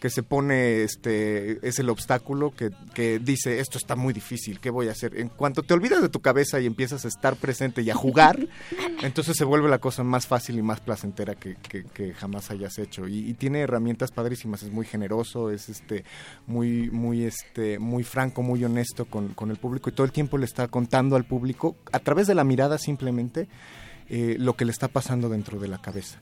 [0.00, 4.70] que se pone, este, es el obstáculo que, que dice, esto está muy difícil, ¿qué
[4.70, 5.16] voy a hacer?
[5.18, 8.38] En cuanto te olvidas de tu cabeza y empiezas a estar presente y a jugar,
[9.02, 12.78] entonces se vuelve la cosa más fácil y más placentera que, que- que jamás hayas
[12.78, 13.06] hecho.
[13.06, 16.04] Y, y tiene herramientas padrísimas, es muy generoso, es este,
[16.46, 20.38] muy, muy, este, muy franco, muy honesto con, con el público y todo el tiempo
[20.38, 23.48] le está contando al público, a través de la mirada simplemente,
[24.08, 26.20] eh, lo que le está pasando dentro de la cabeza.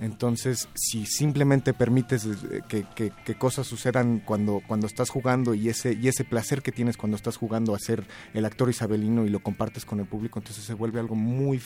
[0.00, 5.68] Entonces, si simplemente permites eh, que, que- que cosas sucedan cuando, cuando estás jugando y
[5.68, 9.28] ese, y ese placer que tienes cuando estás jugando a ser el actor isabelino y
[9.30, 11.60] lo compartes con el público, entonces se vuelve algo muy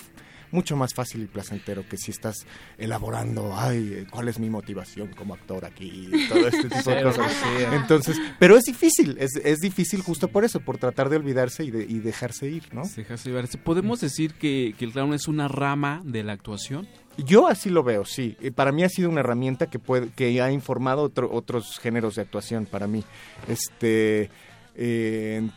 [0.51, 2.47] mucho más fácil y placentero que si estás
[2.79, 6.09] elaborando, ay, eh, ¿cuál es mi motivación como actor aquí?
[6.11, 7.33] Y todo este tipo de cosas.
[7.73, 11.71] Entonces, pero es difícil, es, es difícil justo por eso, por tratar de olvidarse y,
[11.71, 12.83] de, y dejarse ir, ¿no?
[13.31, 13.59] Dejarse.
[13.59, 16.89] ¿Podemos decir que, que el clown es una rama de la actuación?
[17.19, 18.37] Yo así lo veo, sí.
[18.41, 22.15] Eh, Para mí ha sido una herramienta que puede, que ha informado otro- otros géneros
[22.15, 23.05] de actuación para mí.
[23.49, 24.31] Este,
[24.77, 25.49] eh,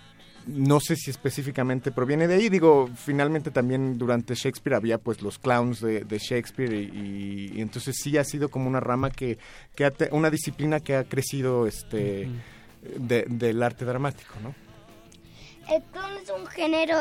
[0.47, 2.49] no sé si específicamente proviene de ahí.
[2.49, 7.95] Digo, finalmente también durante Shakespeare había pues los clowns de, de Shakespeare y, y entonces
[8.01, 9.37] sí ha sido como una rama que,
[9.75, 12.27] que ha te- una disciplina que ha crecido este
[12.97, 14.55] de- del arte dramático, ¿no?
[15.71, 16.97] ¿El clown es un género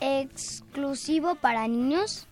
[0.00, 2.28] exclusivo para niños?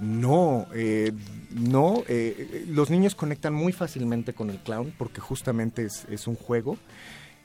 [0.00, 1.12] No, eh,
[1.50, 6.36] no, eh, los niños conectan muy fácilmente con el clown porque justamente es, es un
[6.36, 6.76] juego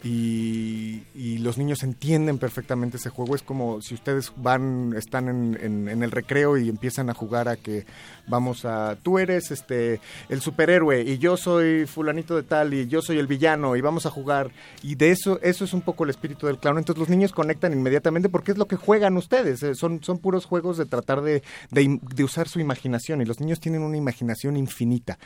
[0.04, 3.36] y, y los niños entienden perfectamente ese juego.
[3.36, 7.48] Es como si ustedes van, están en, en- en el recreo y empiezan a jugar
[7.48, 7.86] a que
[8.28, 13.02] vamos a, tú eres este el superhéroe y yo soy fulanito de tal y yo
[13.02, 14.52] soy el villano y vamos a jugar.
[14.84, 16.78] Y de eso, eso es un poco el espíritu del clown.
[16.78, 19.64] Entonces los niños conectan inmediatamente porque es lo que juegan ustedes.
[19.64, 21.42] Eh, Son, son puros juegos de tratar de,
[21.72, 25.18] de de usar su imaginación y los niños tienen una imaginación infinita.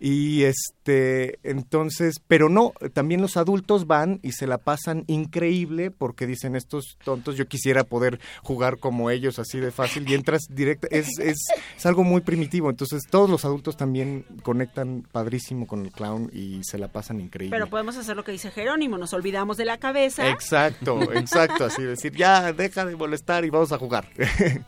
[0.00, 6.26] Y este, entonces, pero no, también los adultos van y se la pasan increíble porque
[6.26, 10.86] dicen estos tontos, yo quisiera poder jugar como ellos así de fácil y entras directo,
[10.90, 11.36] es, es,
[11.76, 16.60] es algo muy primitivo, entonces todos los adultos también conectan padrísimo con el clown y
[16.64, 17.56] se la pasan increíble.
[17.56, 20.28] Pero podemos hacer lo que dice Jerónimo, nos olvidamos de la cabeza.
[20.28, 24.08] Exacto, exacto, así decir, ya deja de molestar y vamos a jugar.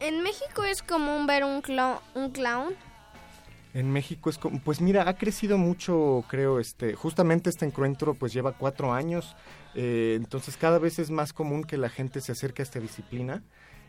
[0.00, 2.74] En México es común ver un, clo- un clown.
[3.74, 8.32] En México es como, pues mira, ha crecido mucho, creo, este, justamente este encuentro pues
[8.32, 9.34] lleva cuatro años,
[9.74, 13.42] eh, entonces cada vez es más común que la gente se acerque a esta disciplina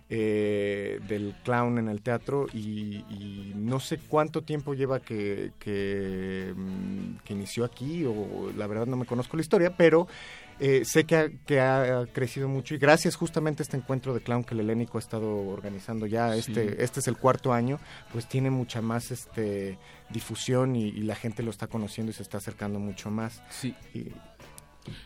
[0.09, 6.53] eh, del clown en el teatro y, y no sé cuánto tiempo lleva que, que,
[6.55, 10.07] mm, que inició aquí o la verdad no me conozco la historia, pero
[10.60, 14.22] eh, sé que ha, que ha crecido mucho y gracias justamente a este encuentro de
[14.22, 16.39] clown que el Helénico ha estado organizando ya, Sí.
[16.39, 17.80] este, este es el cuarto año,
[18.12, 19.78] pues tiene mucha más este
[20.10, 23.41] difusión y, y la gente lo está conociendo y se está acercando mucho más.
[23.49, 23.76] Sí.
[23.93, 24.12] Y,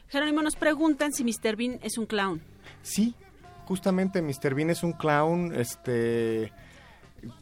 [0.09, 1.55] Jerónimo nos preguntan si Mr.
[1.55, 2.41] Bean es un clown.
[2.81, 3.13] sí,
[3.65, 4.53] justamente Mr.
[4.55, 6.51] Bean es un clown, este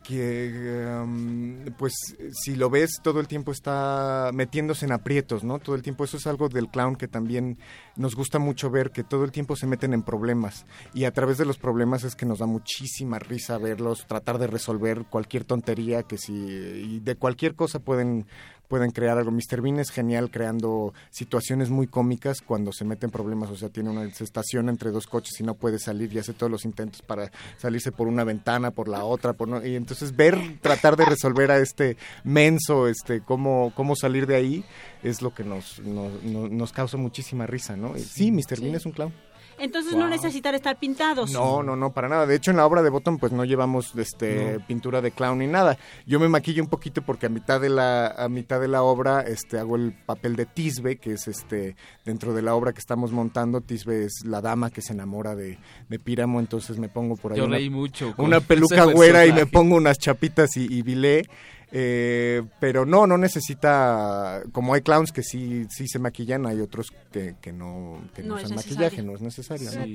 [0.03, 1.93] que um, pues
[2.31, 5.59] si lo ves todo el tiempo está metiéndose en aprietos, ¿no?
[5.59, 7.57] Todo el tiempo eso es algo del clown que también
[7.95, 11.37] nos gusta mucho ver que todo el tiempo se meten en problemas y a través
[11.37, 16.03] de los problemas es que nos da muchísima risa verlos, tratar de resolver cualquier tontería
[16.03, 18.27] que si y de cualquier cosa pueden
[18.67, 19.31] pueden crear algo.
[19.31, 19.61] Mr.
[19.61, 23.89] Bean es genial creando situaciones muy cómicas cuando se mete en problemas, o sea, tiene
[23.89, 27.01] una se estaciona entre dos coches y no puede salir y hace todos los intentos
[27.01, 31.05] para salirse por una ventana, por la otra, por no- y entonces ver tratar de
[31.05, 34.65] resolver a este menso, este cómo cómo salir de ahí
[35.03, 37.95] es lo que nos nos, nos- causa muchísima risa, ¿no?
[37.97, 38.59] Y Sí, Mr.
[38.61, 39.13] Bean es un clown.
[39.57, 40.09] Entonces no Wow.
[40.09, 41.31] necesitan estar pintados.
[41.31, 42.25] No, no, no, para nada.
[42.25, 44.65] De hecho, en la obra de Bottom, pues no llevamos este No.
[44.67, 45.77] pintura de clown ni nada.
[46.05, 49.21] Yo me maquillo un poquito porque a mitad de la a mitad de la obra,
[49.21, 53.11] este, hago el papel de Tisbe, que es este dentro de la obra que estamos
[53.11, 53.61] montando.
[53.61, 55.57] Tisbe es la dama que se enamora de,
[55.89, 59.31] de Píramo, entonces me pongo por ahí Yo una, reí mucho una peluca güera y
[59.33, 61.27] me pongo unas chapitas y, y bilé.
[61.71, 66.91] Eh, pero no, no necesita, como hay clowns que sí, sí se maquillan, hay otros
[67.11, 69.69] que, que no, que no, No es usan maquillaje, no es necesario.
[69.71, 69.83] ¿no?
[69.85, 69.93] Sí.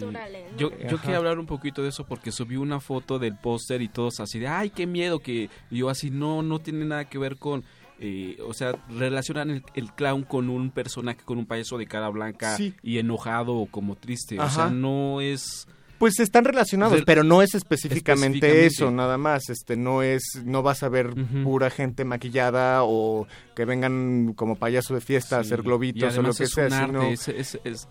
[0.59, 1.03] Yo, yo Ajá.
[1.03, 4.39] quería hablar un poquito de eso porque subí una foto del póster y todos así
[4.39, 7.65] de, ay, qué miedo que y yo así, no, no tiene nada que ver con,
[7.99, 12.09] eh, o sea, relacionan el, el clown con un personaje, con un payaso de cara
[12.09, 12.75] blanca Sí.
[12.83, 15.67] y enojado o como triste, o sea, no es...
[16.01, 18.67] Pues están relacionados, Rel- pero no es específicamente, Específicamente.
[18.67, 19.51] eso, nada más.
[19.51, 21.11] Este, no es, no vas a ver
[21.45, 26.33] pura gente maquillada o que vengan como payaso de fiesta a hacer globitos o lo
[26.33, 27.89] que es sea, un arte, sino es- es- es-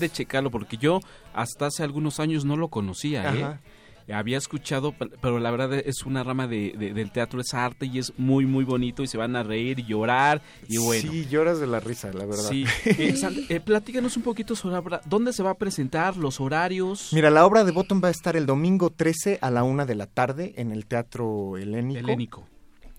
[0.00, 0.98] de checarlo porque yo
[1.32, 3.58] hasta hace algunos años no lo conocía, ¿eh?
[4.12, 7.86] Había escuchado, pe- pero la verdad es una rama de, de- del teatro, es arte
[7.86, 11.10] y es muy, muy bonito y se van a reír y llorar y bueno.
[11.10, 12.50] Sí, lloras de la risa, la verdad.
[12.50, 12.64] Sí.
[12.84, 13.14] Eh,
[13.48, 15.00] eh, platícanos un poquito sobre la obra.
[15.06, 17.10] dónde se va a presentar, los horarios.
[17.12, 19.94] Mira, la obra de Bottom va a estar el domingo 13 a la una de
[19.94, 21.98] la tarde en el Teatro Helénico.
[22.00, 22.46] Helénico.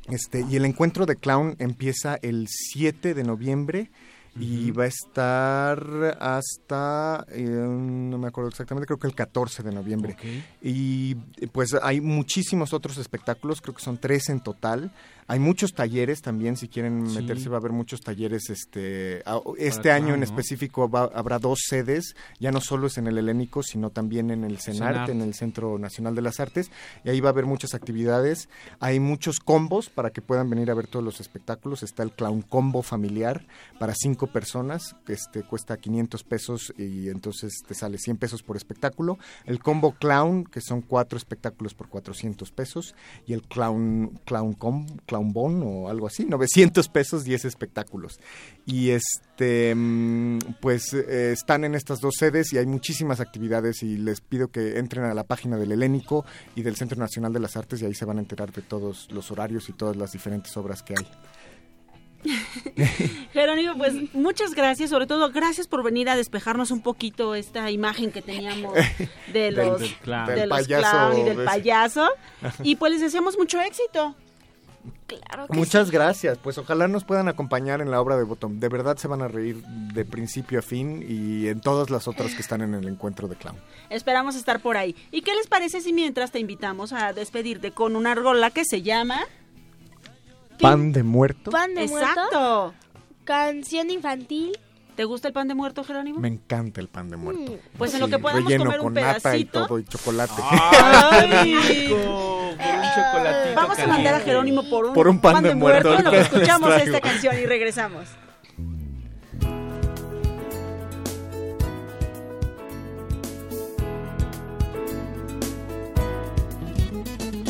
[0.10, 3.90] Este, y el encuentro de clown empieza el 7 de noviembre
[4.36, 9.72] y va a estar hasta, eh, no me acuerdo exactamente, creo que el 14 de
[9.72, 10.18] noviembre.
[10.62, 11.16] Y
[11.52, 14.92] pues hay muchísimos otros espectáculos, creo que son tres en total.
[15.28, 17.20] Hay muchos talleres también, si quieren Sí.
[17.22, 18.50] meterse va a haber muchos talleres.
[18.50, 19.24] Este,
[19.58, 20.26] este Para año en ¿no?
[20.26, 24.44] específico va- habrá dos sedes, ya no solo es en el Helénico, sino también en
[24.44, 26.72] el CENART, en el Centro Nacional de las Artes.
[27.04, 28.50] Y ahí va a haber muchas actividades.
[28.80, 31.84] Hay muchos combos para que puedan venir a ver todos los espectáculos.
[31.84, 33.46] Está el Clown Combo familiar
[33.80, 38.58] para cinco personas, que este, cuesta 500 pesos y entonces te sale 100 pesos por
[38.58, 39.18] espectáculo.
[39.46, 42.96] El Combo Clown, que son cuatro espectáculos por 400 pesos.
[43.26, 48.20] Y el Clown, clown, Com- clown Bon o algo así, 900 pesos, 10 espectáculos.
[48.66, 53.98] Y este, mm, pues eh, están en estas dos sedes y hay muchísimas actividades y
[53.98, 57.56] les pido que entren a la página del Helénico y del Centro Nacional de las
[57.58, 60.56] Artes y ahí se van a enterar de todos los horarios y todas las diferentes
[60.58, 61.08] obras que hay.
[63.34, 68.12] Jerónimo, pues muchas gracias, sobre todo gracias por venir a despejarnos un poquito esta imagen
[68.14, 70.28] que teníamos de Del- los, del clown.
[70.28, 71.46] de Del los payaso, clown y del ¿ves?
[71.46, 72.10] payaso.
[72.64, 74.16] Y pues les deseamos mucho éxito.
[75.28, 76.38] Claro Muchas gracias.
[76.38, 78.60] Pues ojalá nos puedan acompañar en la obra de Bottom.
[78.60, 82.34] De verdad se van a reír de principio a fin y en todas las otras
[82.34, 83.58] que están en el encuentro de clown.
[83.90, 84.96] Esperamos estar por ahí.
[85.12, 88.82] ¿Y qué les parece si mientras te invitamos a despedirte con una rola que se
[88.82, 89.20] llama
[90.60, 91.52] Pan de muerto.
[91.52, 92.10] Pan de muerto.
[92.10, 92.74] Exacto.
[93.26, 94.58] Canción infantil.
[94.96, 96.20] ¿Te gusta el pan de muerto, Jerónimo?
[96.20, 97.58] Me encanta el pan de muerto.
[97.78, 99.68] Pues en lo que podamos relleno comer un con nata y pedacito.
[99.68, 100.34] todo y chocolate.
[100.44, 101.88] ¡Ay!
[101.90, 104.20] Por un chocolatito Vamos a mandar a.
[104.20, 108.08] Jerónimo por un, Por un pan de muerto, lo que escuchamos esta canción y regresamos.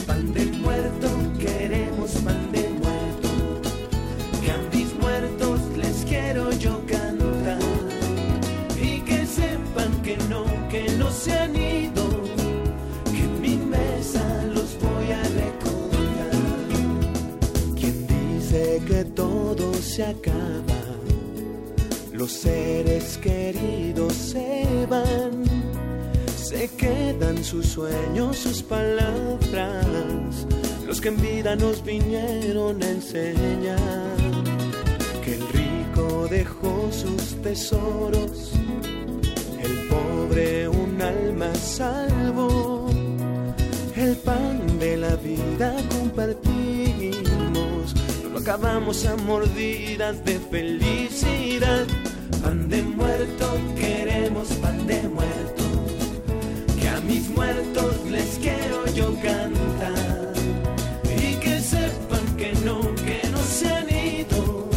[0.07, 2.42] Pan de muerto, queremos pan
[19.93, 20.81] se acaba.
[22.11, 25.43] Los seres queridos se van.
[26.35, 30.47] Se quedan sus sueños, sus palabras,
[30.87, 34.17] los que en vida nos vinieron a enseñar.
[35.23, 38.53] Que el rico dejó sus tesoros,
[48.43, 51.87] acabamos a mordidas de felicidad.
[52.41, 53.45] Pan de muerto,
[53.79, 55.63] queremos pan de muerto
[56.77, 60.33] que a mis muertos les quiero yo cantar
[61.25, 64.69] y que sepan que no, que no se han ido,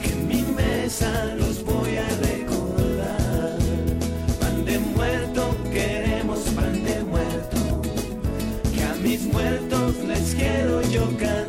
[0.00, 3.58] que en mi mesa los voy a recordar.
[4.40, 5.42] Pan de muerto,
[5.72, 7.82] queremos pan de muerto,
[8.72, 11.43] que a mis muertos les quiero yo cantar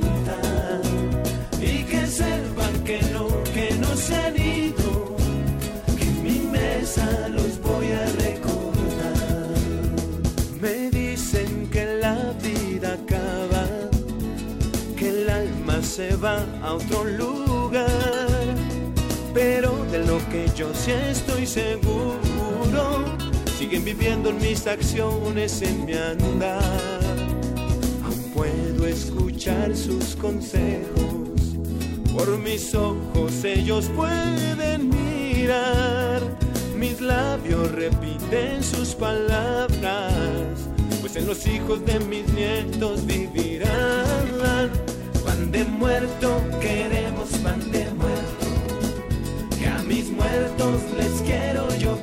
[15.95, 17.87] se va a otro lugar,
[19.33, 23.05] pero de lo que yo sí estoy seguro,
[23.57, 26.61] siguen viviendo en mis acciones, en mi andar.
[28.03, 31.55] Aún puedo escuchar sus consejos,
[32.13, 36.21] por mis ojos ellos pueden mirar.
[36.75, 40.59] Mis labios repiten sus palabras,
[40.99, 44.84] pues en los hijos de mis nietos vivirán.
[45.55, 48.47] De muerto, queremos pan de muerto,
[49.57, 51.97] que a mis muertos les quiero yo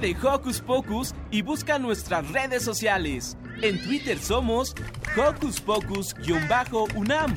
[0.00, 3.36] de Hocus Pocus y busca nuestras redes sociales.
[3.60, 4.74] En Twitter somos
[5.16, 7.34] Hocus Pocus-UNAM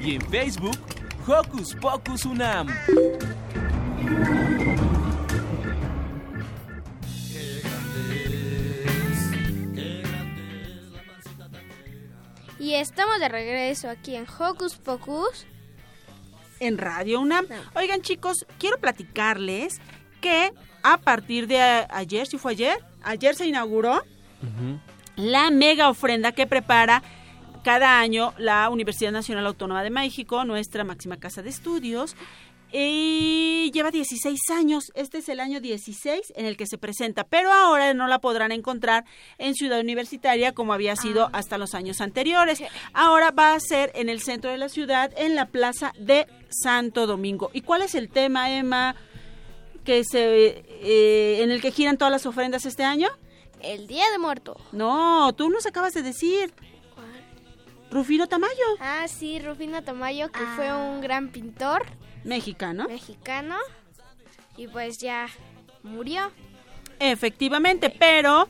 [0.00, 0.76] y en Facebook
[1.26, 2.68] Hocus Pocus UNAM.
[12.58, 15.46] Y estamos de regreso aquí en Hocus Pocus.
[16.60, 17.46] En Radio UNAM.
[17.74, 19.80] Oigan chicos, quiero platicarles
[20.22, 20.52] que
[20.82, 24.02] a partir de ayer, si fue ayer, ayer se inauguró
[25.16, 27.02] la mega ofrenda que prepara
[27.62, 32.16] cada año la Universidad Nacional Autónoma de México, nuestra máxima casa de estudios.
[32.74, 37.52] Y lleva 16 años, este es el año 16 en el que se presenta, pero
[37.52, 39.04] ahora no la podrán encontrar
[39.36, 42.62] en Ciudad Universitaria como había sido hasta los años anteriores.
[42.94, 47.06] Ahora va a ser en el centro de la ciudad, en la Plaza de Santo
[47.06, 47.50] Domingo.
[47.52, 48.96] ¿Y cuál es el tema, Emma,
[49.84, 53.08] que se, eh, en el que giran todas las ofrendas este año?
[53.60, 54.56] El Día de Muerto.
[54.72, 56.52] No, tú nos acabas de decir.
[57.90, 58.54] Rufino Tamayo.
[58.80, 61.84] Ah, sí, Rufino Tamayo, que fue un gran pintor
[62.24, 62.86] Mexicano.
[62.88, 63.56] mexicano.
[64.56, 65.28] Y pues ya
[65.82, 66.30] murió.
[66.98, 68.48] Efectivamente, pero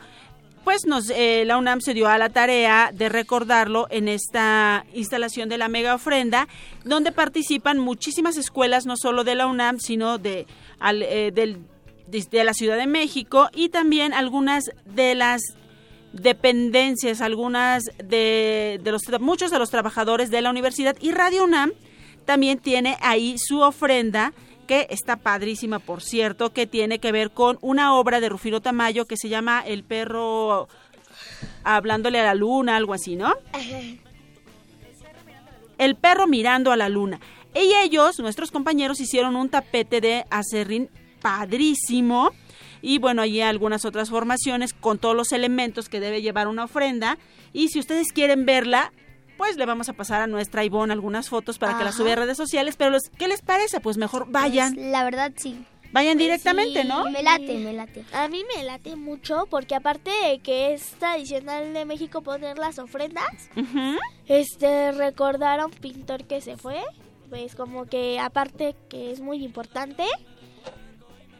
[0.64, 5.48] pues nos eh, la UNAM se dio a la tarea de recordarlo en esta instalación
[5.48, 6.48] de la mega ofrenda,
[6.84, 10.46] donde participan muchísimas escuelas, no solo de la UNAM, sino de,
[10.78, 11.58] al- eh, del-
[12.06, 15.40] de, de la Ciudad de México y también algunas de las
[16.12, 20.96] dependencias, algunas de, de los muchos de los trabajadores de la universidad.
[21.00, 21.72] Y Radio UNAM
[22.26, 24.32] también tiene ahí su ofrenda
[24.66, 29.06] que está padrísima, por cierto, que tiene que ver con una obra de Rufino Tamayo
[29.06, 30.68] que se llama El perro
[31.64, 33.34] hablándole a la luna, algo así, ¿no?
[35.78, 37.20] El perro mirando a la luna.
[37.54, 40.88] Y ellos, nuestros compañeros, hicieron un tapete de acerrín
[41.20, 42.32] padrísimo.
[42.80, 47.18] Y bueno, hay algunas otras formaciones con todos los elementos que debe llevar una ofrenda.
[47.52, 48.92] Y si ustedes quieren verla,
[49.36, 52.16] pues le vamos a pasar a nuestra Ivonne algunas fotos para que las sube a
[52.16, 52.76] redes sociales.
[52.76, 53.80] Pero los- ¿qué les parece?
[53.80, 54.74] Pues mejor vayan.
[54.92, 55.64] La verdad sí.
[55.92, 57.04] Vayan directamente, ¿no?
[57.10, 58.02] Me late, me late.
[58.14, 62.78] A mí me late mucho porque aparte de que es tradicional de México poner las
[62.78, 63.26] ofrendas,
[64.26, 66.80] este recordar a un pintor que se fue,
[67.28, 70.04] pues como que aparte que es muy importante,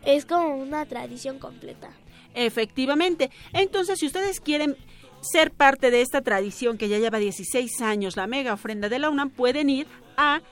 [0.04, 1.88] es como una tradición completa.
[2.34, 3.30] Efectivamente.
[3.52, 4.76] Entonces, si ustedes quieren
[5.22, 9.08] ser parte de esta tradición que ya lleva 16 años, la mega ofrenda de la
[9.08, 10.42] UNAM, pueden ir a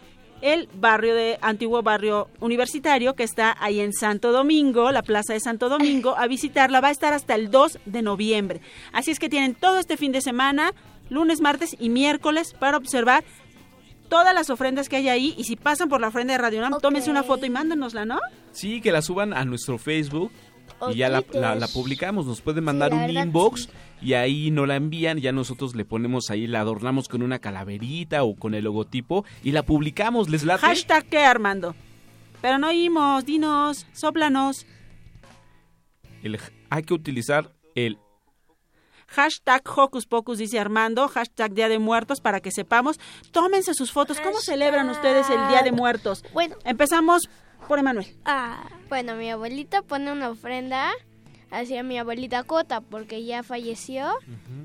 [0.40, 5.40] el barrio de antiguo barrio universitario que está ahí en Santo Domingo, la Plaza de
[5.40, 6.80] Santo Domingo, a visitarla.
[6.80, 8.60] Va a estar hasta el 2 de noviembre.
[8.92, 10.72] Así es que tienen todo este fin de semana,
[11.10, 13.24] lunes, martes y miércoles, para observar
[14.08, 15.34] todas las ofrendas que hay ahí.
[15.36, 18.18] Y si pasan por la ofrenda de Radio UNAM, tómense una foto y mándenosla, ¿no?
[18.52, 20.32] Sí, que la suban a nuestro Facebook
[20.90, 22.26] y ya la, la- la publicamos.
[22.26, 23.68] Nos pueden mandar un inbox
[24.00, 25.18] y ahí no la envían.
[25.18, 29.52] Ya nosotros le ponemos ahí, la adornamos con una calaverita o con el logotipo y
[29.52, 30.28] la publicamos.
[30.28, 30.60] ¿Les late?
[30.66, 31.74] Hashtag qué, Armando.
[32.42, 34.66] Pero no oímos, dinos, sóplanos.
[36.22, 36.38] El-
[36.70, 37.98] hay que utilizar el
[39.08, 41.08] Hashtag Hocus Pocus, dice Armando.
[41.08, 43.00] Hashtag Día de Muertos para que sepamos.
[43.32, 44.20] Tómense sus fotos.
[44.20, 46.24] ¿Cómo celebran ustedes el Día de Muertos?
[46.32, 46.54] Bueno.
[46.64, 47.28] Empezamos
[47.70, 48.08] por Emanuel.
[48.24, 50.90] Ah, bueno, mi abuelita pone una ofrenda
[51.52, 54.10] hacia mi abuelita Cota porque ya falleció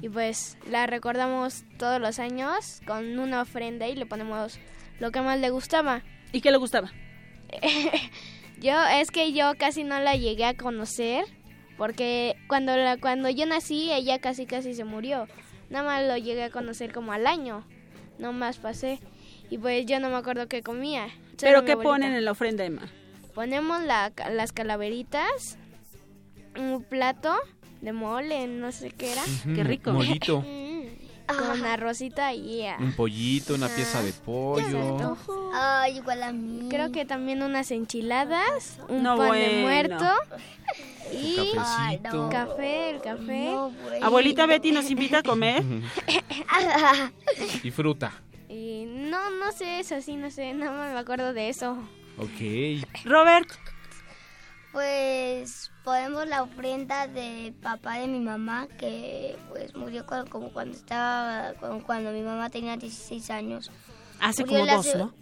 [0.01, 4.57] y pues la recordamos todos los años con una ofrenda y le ponemos
[4.99, 6.01] lo que más le gustaba.
[6.31, 6.91] ¿Y qué le gustaba?
[8.59, 11.25] yo es que yo casi no la llegué a conocer
[11.77, 15.27] porque cuando la cuando yo nací ella casi casi se murió.
[15.69, 17.67] Nada más lo llegué a conocer como al año.
[18.17, 18.99] No más pasé
[19.51, 21.09] y pues yo no me acuerdo qué comía.
[21.39, 22.81] ¿Pero qué ponen en la ofrenda, Emma?
[23.33, 25.57] Ponemos la, las calaveritas,
[26.57, 27.35] un plato
[27.81, 29.23] de mole, no sé qué era.
[29.53, 29.91] Qué rico.
[29.91, 30.43] molito.
[31.27, 32.77] Con arrocita y ya.
[32.79, 35.17] un pollito, una pieza de pollo.
[35.55, 36.67] Ay, igual a mí.
[36.69, 40.05] Creo que también unas enchiladas, un No, pan de muerto
[41.11, 42.29] y cafecito.
[42.29, 43.55] café, el café.
[44.03, 45.63] Abuelita Betty nos invita a comer.
[47.63, 48.11] y fruta.
[48.49, 51.77] Y no, no sé, es así, no sé, no me acuerdo de eso.
[52.17, 52.85] Ok.
[53.05, 53.49] Robert.
[54.71, 60.75] Pues ponemos la ofrenda de papá de mi mamá que pues murió cuando, como cuando
[60.77, 63.71] estaba como cuando mi mamá tenía 16 años.
[64.19, 65.13] Hace Murió como dos, ¿no?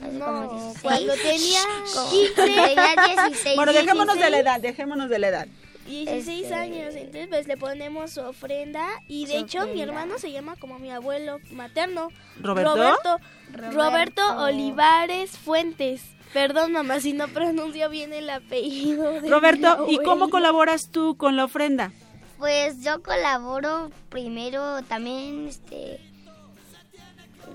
[0.00, 0.82] Hace No, como 16.
[0.82, 1.60] cuando tenía
[1.94, 2.34] Como- 15.
[2.34, 2.94] tenía
[3.26, 3.56] 16.
[3.56, 4.42] Bueno, dejémonos de la 16.
[4.46, 5.48] edad, dejémonos de la edad.
[5.86, 10.18] 16 Este- años, entonces pues le ponemos su ofrenda y de Su hecho mi hermano
[10.18, 12.08] se llama como mi abuelo materno.
[12.40, 12.74] ¿Roberto?
[12.74, 13.16] Roberto,
[13.52, 13.76] Roberto.
[13.82, 16.02] Roberto Olivares Fuentes.
[16.32, 19.12] Perdón mamá si no pronuncio bien el apellido.
[19.12, 21.92] de mi Roberto, ¿y cómo colaboras tú con la ofrenda?
[22.38, 26.00] Pues yo colaboro primero también, este,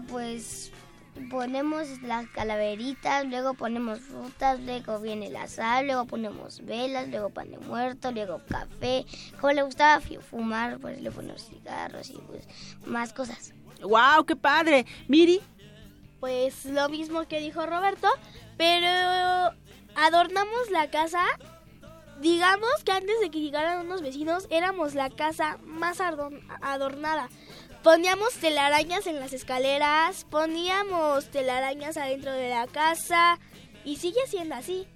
[0.10, 0.72] pues
[1.30, 7.52] ponemos las calaveritas, luego ponemos frutas, luego viene la sal, luego ponemos velas, luego pan
[7.52, 9.06] de muerto, luego café.
[9.40, 12.48] Como le gustaba fi- fumar, pues le ponemos cigarros y pues
[12.86, 13.54] más cosas.
[13.82, 14.26] ¡Wow!
[14.26, 14.86] ¡Qué padre!
[15.08, 15.42] Miri.
[16.20, 18.08] Pues lo mismo que dijo Roberto,
[18.58, 18.88] pero
[19.96, 21.24] adornamos la casa.
[22.22, 27.30] Digamos que antes de que llegaran unos vecinos éramos la casa más adorn- adornada.
[27.84, 33.40] Poníamos telarañas en las escaleras, poníamos telarañas adentro de la casa
[33.86, 34.88] y sigue siendo así.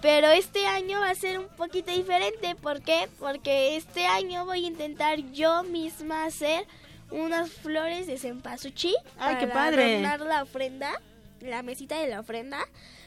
[0.00, 2.54] Pero este año va a ser un poquito diferente.
[2.54, 3.08] ¿Por qué?
[3.18, 6.66] Porque este año voy a intentar yo misma hacer
[7.10, 9.96] unas flores de cempasúchil ¡Ay, qué padre!
[9.96, 11.00] adornar la ofrenda,
[11.40, 12.58] la mesita de la ofrenda.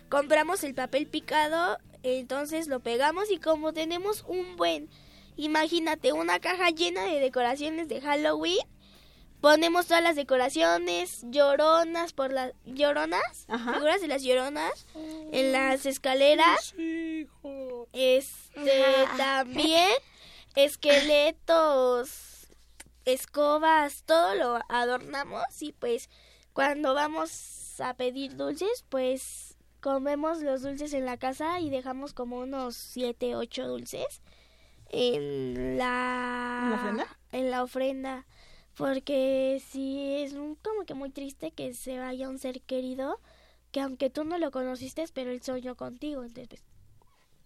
[0.09, 4.89] Compramos el papel picado, entonces lo pegamos y como tenemos un buen,
[5.37, 8.59] imagínate, una caja llena de decoraciones de Halloween,
[9.41, 13.73] ponemos todas las decoraciones, lloronas por las lloronas, Ajá.
[13.73, 14.85] figuras de las lloronas
[15.31, 16.73] en las escaleras.
[17.93, 18.83] Este
[19.17, 19.89] también
[20.55, 22.47] esqueletos,
[23.05, 26.09] escobas, todo lo adornamos y pues
[26.53, 32.37] cuando vamos a pedir dulces, pues comemos los dulces en la casa y dejamos como
[32.39, 34.21] unos siete, ocho dulces
[34.89, 37.17] en la ¿En la ofrenda?
[37.31, 38.25] en la ofrenda
[38.81, 43.19] porque sí es un- como que muy triste que se vaya un ser querido
[43.71, 46.63] que aunque tú no lo conociste pero él soñó contigo entonces pues,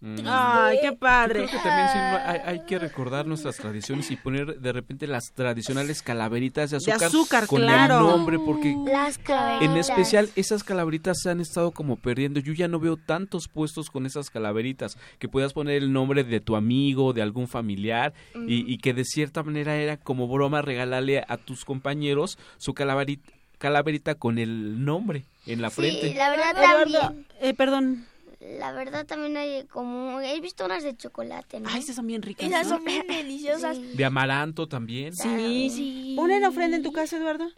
[0.00, 0.18] Mm.
[0.26, 1.40] ¡Ay, qué padre!
[1.42, 4.72] Yo creo que también sí, no, hay, hay que recordar nuestras tradiciones y poner de
[4.72, 7.98] repente las tradicionales calaveritas de De azúcar, con claro.
[8.00, 9.70] el nombre, porque Las calaveritas.
[9.70, 12.40] en especial esas calaveritas se han estado como perdiendo.
[12.40, 16.40] Yo ya no veo tantos puestos con esas calaveritas que puedas poner el nombre de
[16.40, 18.12] tu amigo, de algún familiar
[18.46, 23.32] y, y que de cierta manera era como broma regalarle a tus compañeros su calaverita,
[23.58, 26.10] calaverita con el nombre en la frente.
[26.10, 27.26] Sí, la verdad Eduardo, también.
[27.40, 28.04] eh, perdón.
[28.40, 30.20] La verdad también hay como...
[30.20, 31.68] He visto unas de chocolate, ¿no?
[31.70, 32.46] Ay, esas son bien ricas.
[32.46, 32.76] esas ¿no?
[32.76, 35.14] son bien deliciosas De amaranto también.
[35.14, 35.70] Sí.
[35.70, 36.14] Sí.
[36.16, 37.48] ¿Ponen ofrenda en tu casa, Eduardo?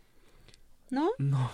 [0.90, 1.10] ¿No?
[1.18, 1.50] No.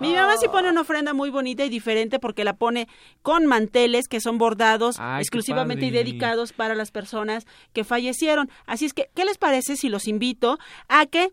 [0.00, 2.88] Mi mamá sí pone una ofrenda muy bonita y diferente porque la pone
[3.22, 8.50] con manteles que son bordados Ay, exclusivamente y dedicados para las personas que fallecieron.
[8.64, 10.58] Así es que, ¿qué les parece si los invito
[10.88, 11.32] a que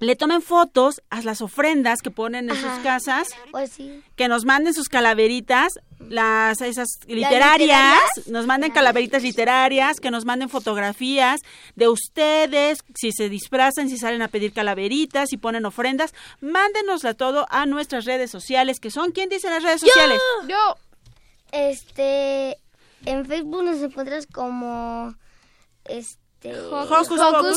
[0.00, 4.02] le tomen fotos a las ofrendas que ponen en sus casas, Pues sí.
[4.16, 8.28] que nos manden sus calaveritas, las esas literarias, literarias?
[8.28, 11.40] nos manden calaveritas literarias, que nos manden fotografías
[11.76, 17.46] de ustedes, si se disfrazan, si salen a pedir calaveritas, si ponen ofrendas, mándenosla todo
[17.50, 20.18] a nuestras redes sociales, que son, ¿quién dice las redes sociales?
[20.48, 20.76] Yo.
[21.52, 22.56] Este,
[23.04, 25.14] en Facebook nos encuentras como
[25.84, 27.56] este Hocus Pocus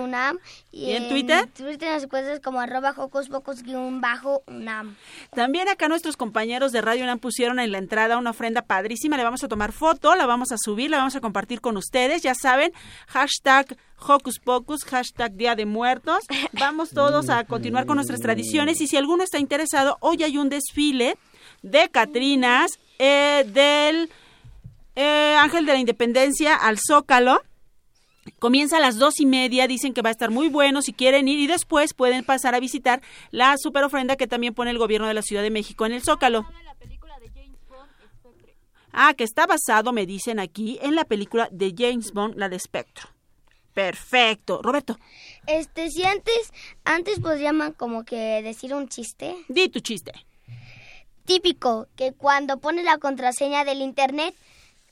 [0.00, 0.38] Unam,
[0.70, 1.48] ¿Y en Twitter?
[1.48, 4.94] Twitter nos encuentras como arroba Hocus Pocus guion bajo Unam.
[5.34, 9.16] También acá nuestros compañeros de Radio UNAM pusieron en la entrada una ofrenda padrísima.
[9.16, 12.22] Le vamos a tomar foto, la vamos a subir, la vamos a compartir con ustedes.
[12.22, 12.72] Ya saben,
[13.08, 16.24] hashtag Hocus Pocus, hashtag Día de Muertos.
[16.52, 18.80] Vamos todos a continuar con nuestras tradiciones.
[18.80, 21.18] Y si alguno está interesado, hoy hay un desfile
[21.62, 24.10] de Catrinas eh, del
[24.94, 27.42] eh, Ángel de la Independencia al Zócalo.
[28.38, 31.26] Comienza a las dos y media, dicen que va a estar muy bueno si quieren
[31.28, 35.08] ir y después pueden pasar a visitar la super ofrenda que también pone el gobierno
[35.08, 36.46] de la Ciudad de México en el Zócalo.
[38.92, 42.58] Ah, que está basado, me dicen aquí, en la película de James Bond, la de
[42.58, 43.08] Spectro.
[43.72, 44.60] Perfecto.
[44.62, 44.98] Roberto,
[45.46, 46.52] Este, si antes,
[46.84, 49.34] antes podríamos como que decir un chiste.
[49.48, 50.12] di tu chiste.
[51.24, 54.34] Típico, que cuando pones la contraseña del internet,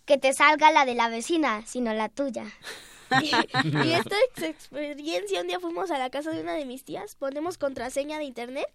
[0.06, 2.44] que te salga la de la vecina, sino la tuya.
[3.84, 7.14] y esta ex- experiencia, un día fuimos a la casa de una de mis tías,
[7.16, 8.66] ponemos contraseña de internet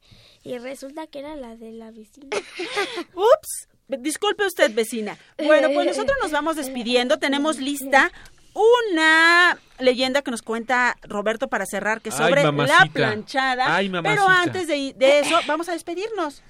[0.44, 2.30] y resulta que era la de la vecina.
[3.16, 5.18] Ups, disculpe usted, vecina.
[5.38, 7.18] Bueno, pues nosotros nos vamos despidiendo.
[7.20, 8.12] Tenemos lista
[8.54, 13.76] una leyenda que nos cuenta Roberto para cerrar, que es Ay, sobre la planchada.
[13.76, 16.42] Ay, Pero antes de, de eso, vamos a despedirnos.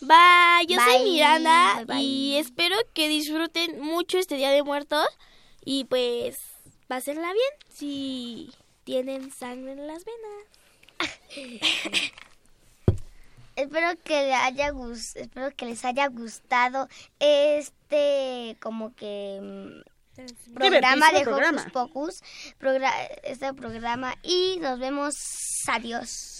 [0.00, 2.02] Bye, yo soy Miranda bye, bye.
[2.02, 5.06] y espero que disfruten mucho este Día de Muertos
[5.64, 6.36] y pues
[6.88, 8.50] pásenla bien si
[8.84, 11.20] tienen sangre en las venas.
[13.56, 16.88] Espero que le haya gus- espero que les haya gustado
[17.20, 21.62] este como que mm, programa de programa.
[21.62, 22.22] Hocus Pocus,
[22.60, 25.14] progra- este programa y nos vemos
[25.68, 26.35] adiós.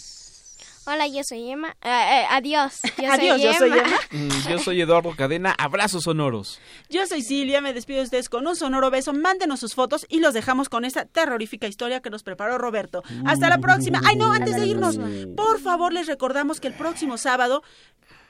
[0.88, 1.70] Hola, yo soy Emma.
[1.82, 2.80] Eh, eh, adiós.
[3.02, 3.82] Yo Adiós, soy yo soy Emma.
[3.82, 3.96] Emma.
[4.12, 6.60] Mm, Yo soy Eduardo Cadena, abrazos sonoros.
[6.88, 9.12] Yo soy Silvia, me despido de ustedes con un sonoro beso.
[9.12, 13.02] Mándenos sus fotos y los dejamos con esta terrorífica historia que nos preparó Roberto.
[13.24, 14.00] Hasta la próxima.
[14.04, 14.98] Ay, no, antes de irnos,
[15.36, 17.62] por favor, les recordamos que el próximo sábado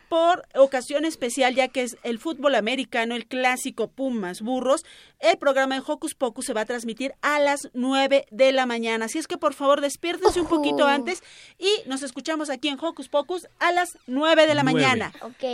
[0.09, 4.85] por ocasión especial, ya que es el fútbol americano, el clásico Pumas Burros,
[5.21, 9.07] el programa de Hocus Pocus se va a transmitir a las 9 de la mañana.
[9.07, 11.23] Así es que por favor despiértense un poquito antes
[11.59, 15.13] y nos escuchamos aquí en Hocus Pocus a las 9 de la mañana.
[15.23, 15.45] Ok.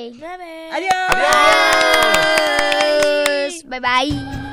[0.70, 0.92] Adiós.
[2.82, 3.64] Adiós.
[3.66, 4.52] Bye bye.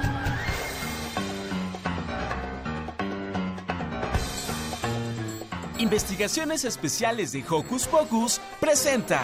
[5.79, 9.21] Investigaciones Especiales de Hocus Pocus presenta.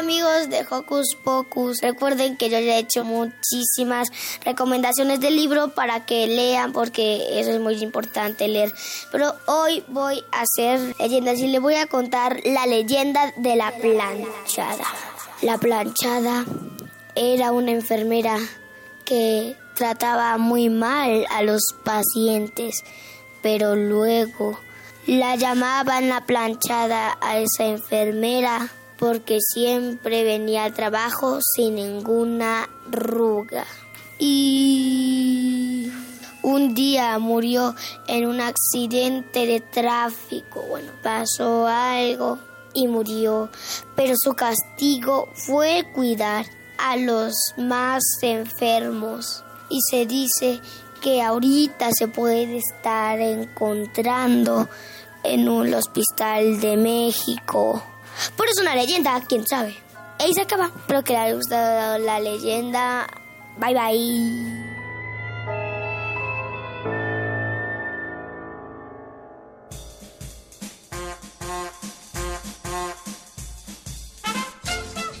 [0.00, 1.82] Amigos de Hocus Pocus.
[1.82, 4.08] Recuerden que yo ya he hecho muchísimas
[4.42, 8.72] recomendaciones del libro para que lean porque eso es muy importante leer.
[9.12, 13.72] Pero hoy voy a hacer leyendas y les voy a contar la leyenda de la
[13.72, 14.84] planchada.
[15.42, 16.46] La planchada
[17.14, 18.38] era una enfermera
[19.04, 22.84] que trataba muy mal a los pacientes,
[23.42, 24.58] pero luego
[25.06, 28.70] la llamaban la planchada a esa enfermera
[29.00, 33.64] porque siempre venía al trabajo sin ninguna arruga.
[34.18, 35.90] Y
[36.42, 37.74] un día murió
[38.06, 40.62] en un accidente de tráfico.
[40.68, 42.38] Bueno, pasó algo
[42.74, 43.48] y murió,
[43.96, 46.44] pero su castigo fue cuidar
[46.76, 49.42] a los más enfermos.
[49.70, 50.60] Y se dice
[51.00, 54.68] que ahorita se puede estar encontrando
[55.22, 57.82] en un hospital de México.
[58.36, 59.76] Por eso una leyenda, quién sabe.
[60.18, 60.66] Ahí se acaba.
[60.66, 63.06] Espero que les haya gustado la leyenda.
[63.58, 64.70] Bye bye.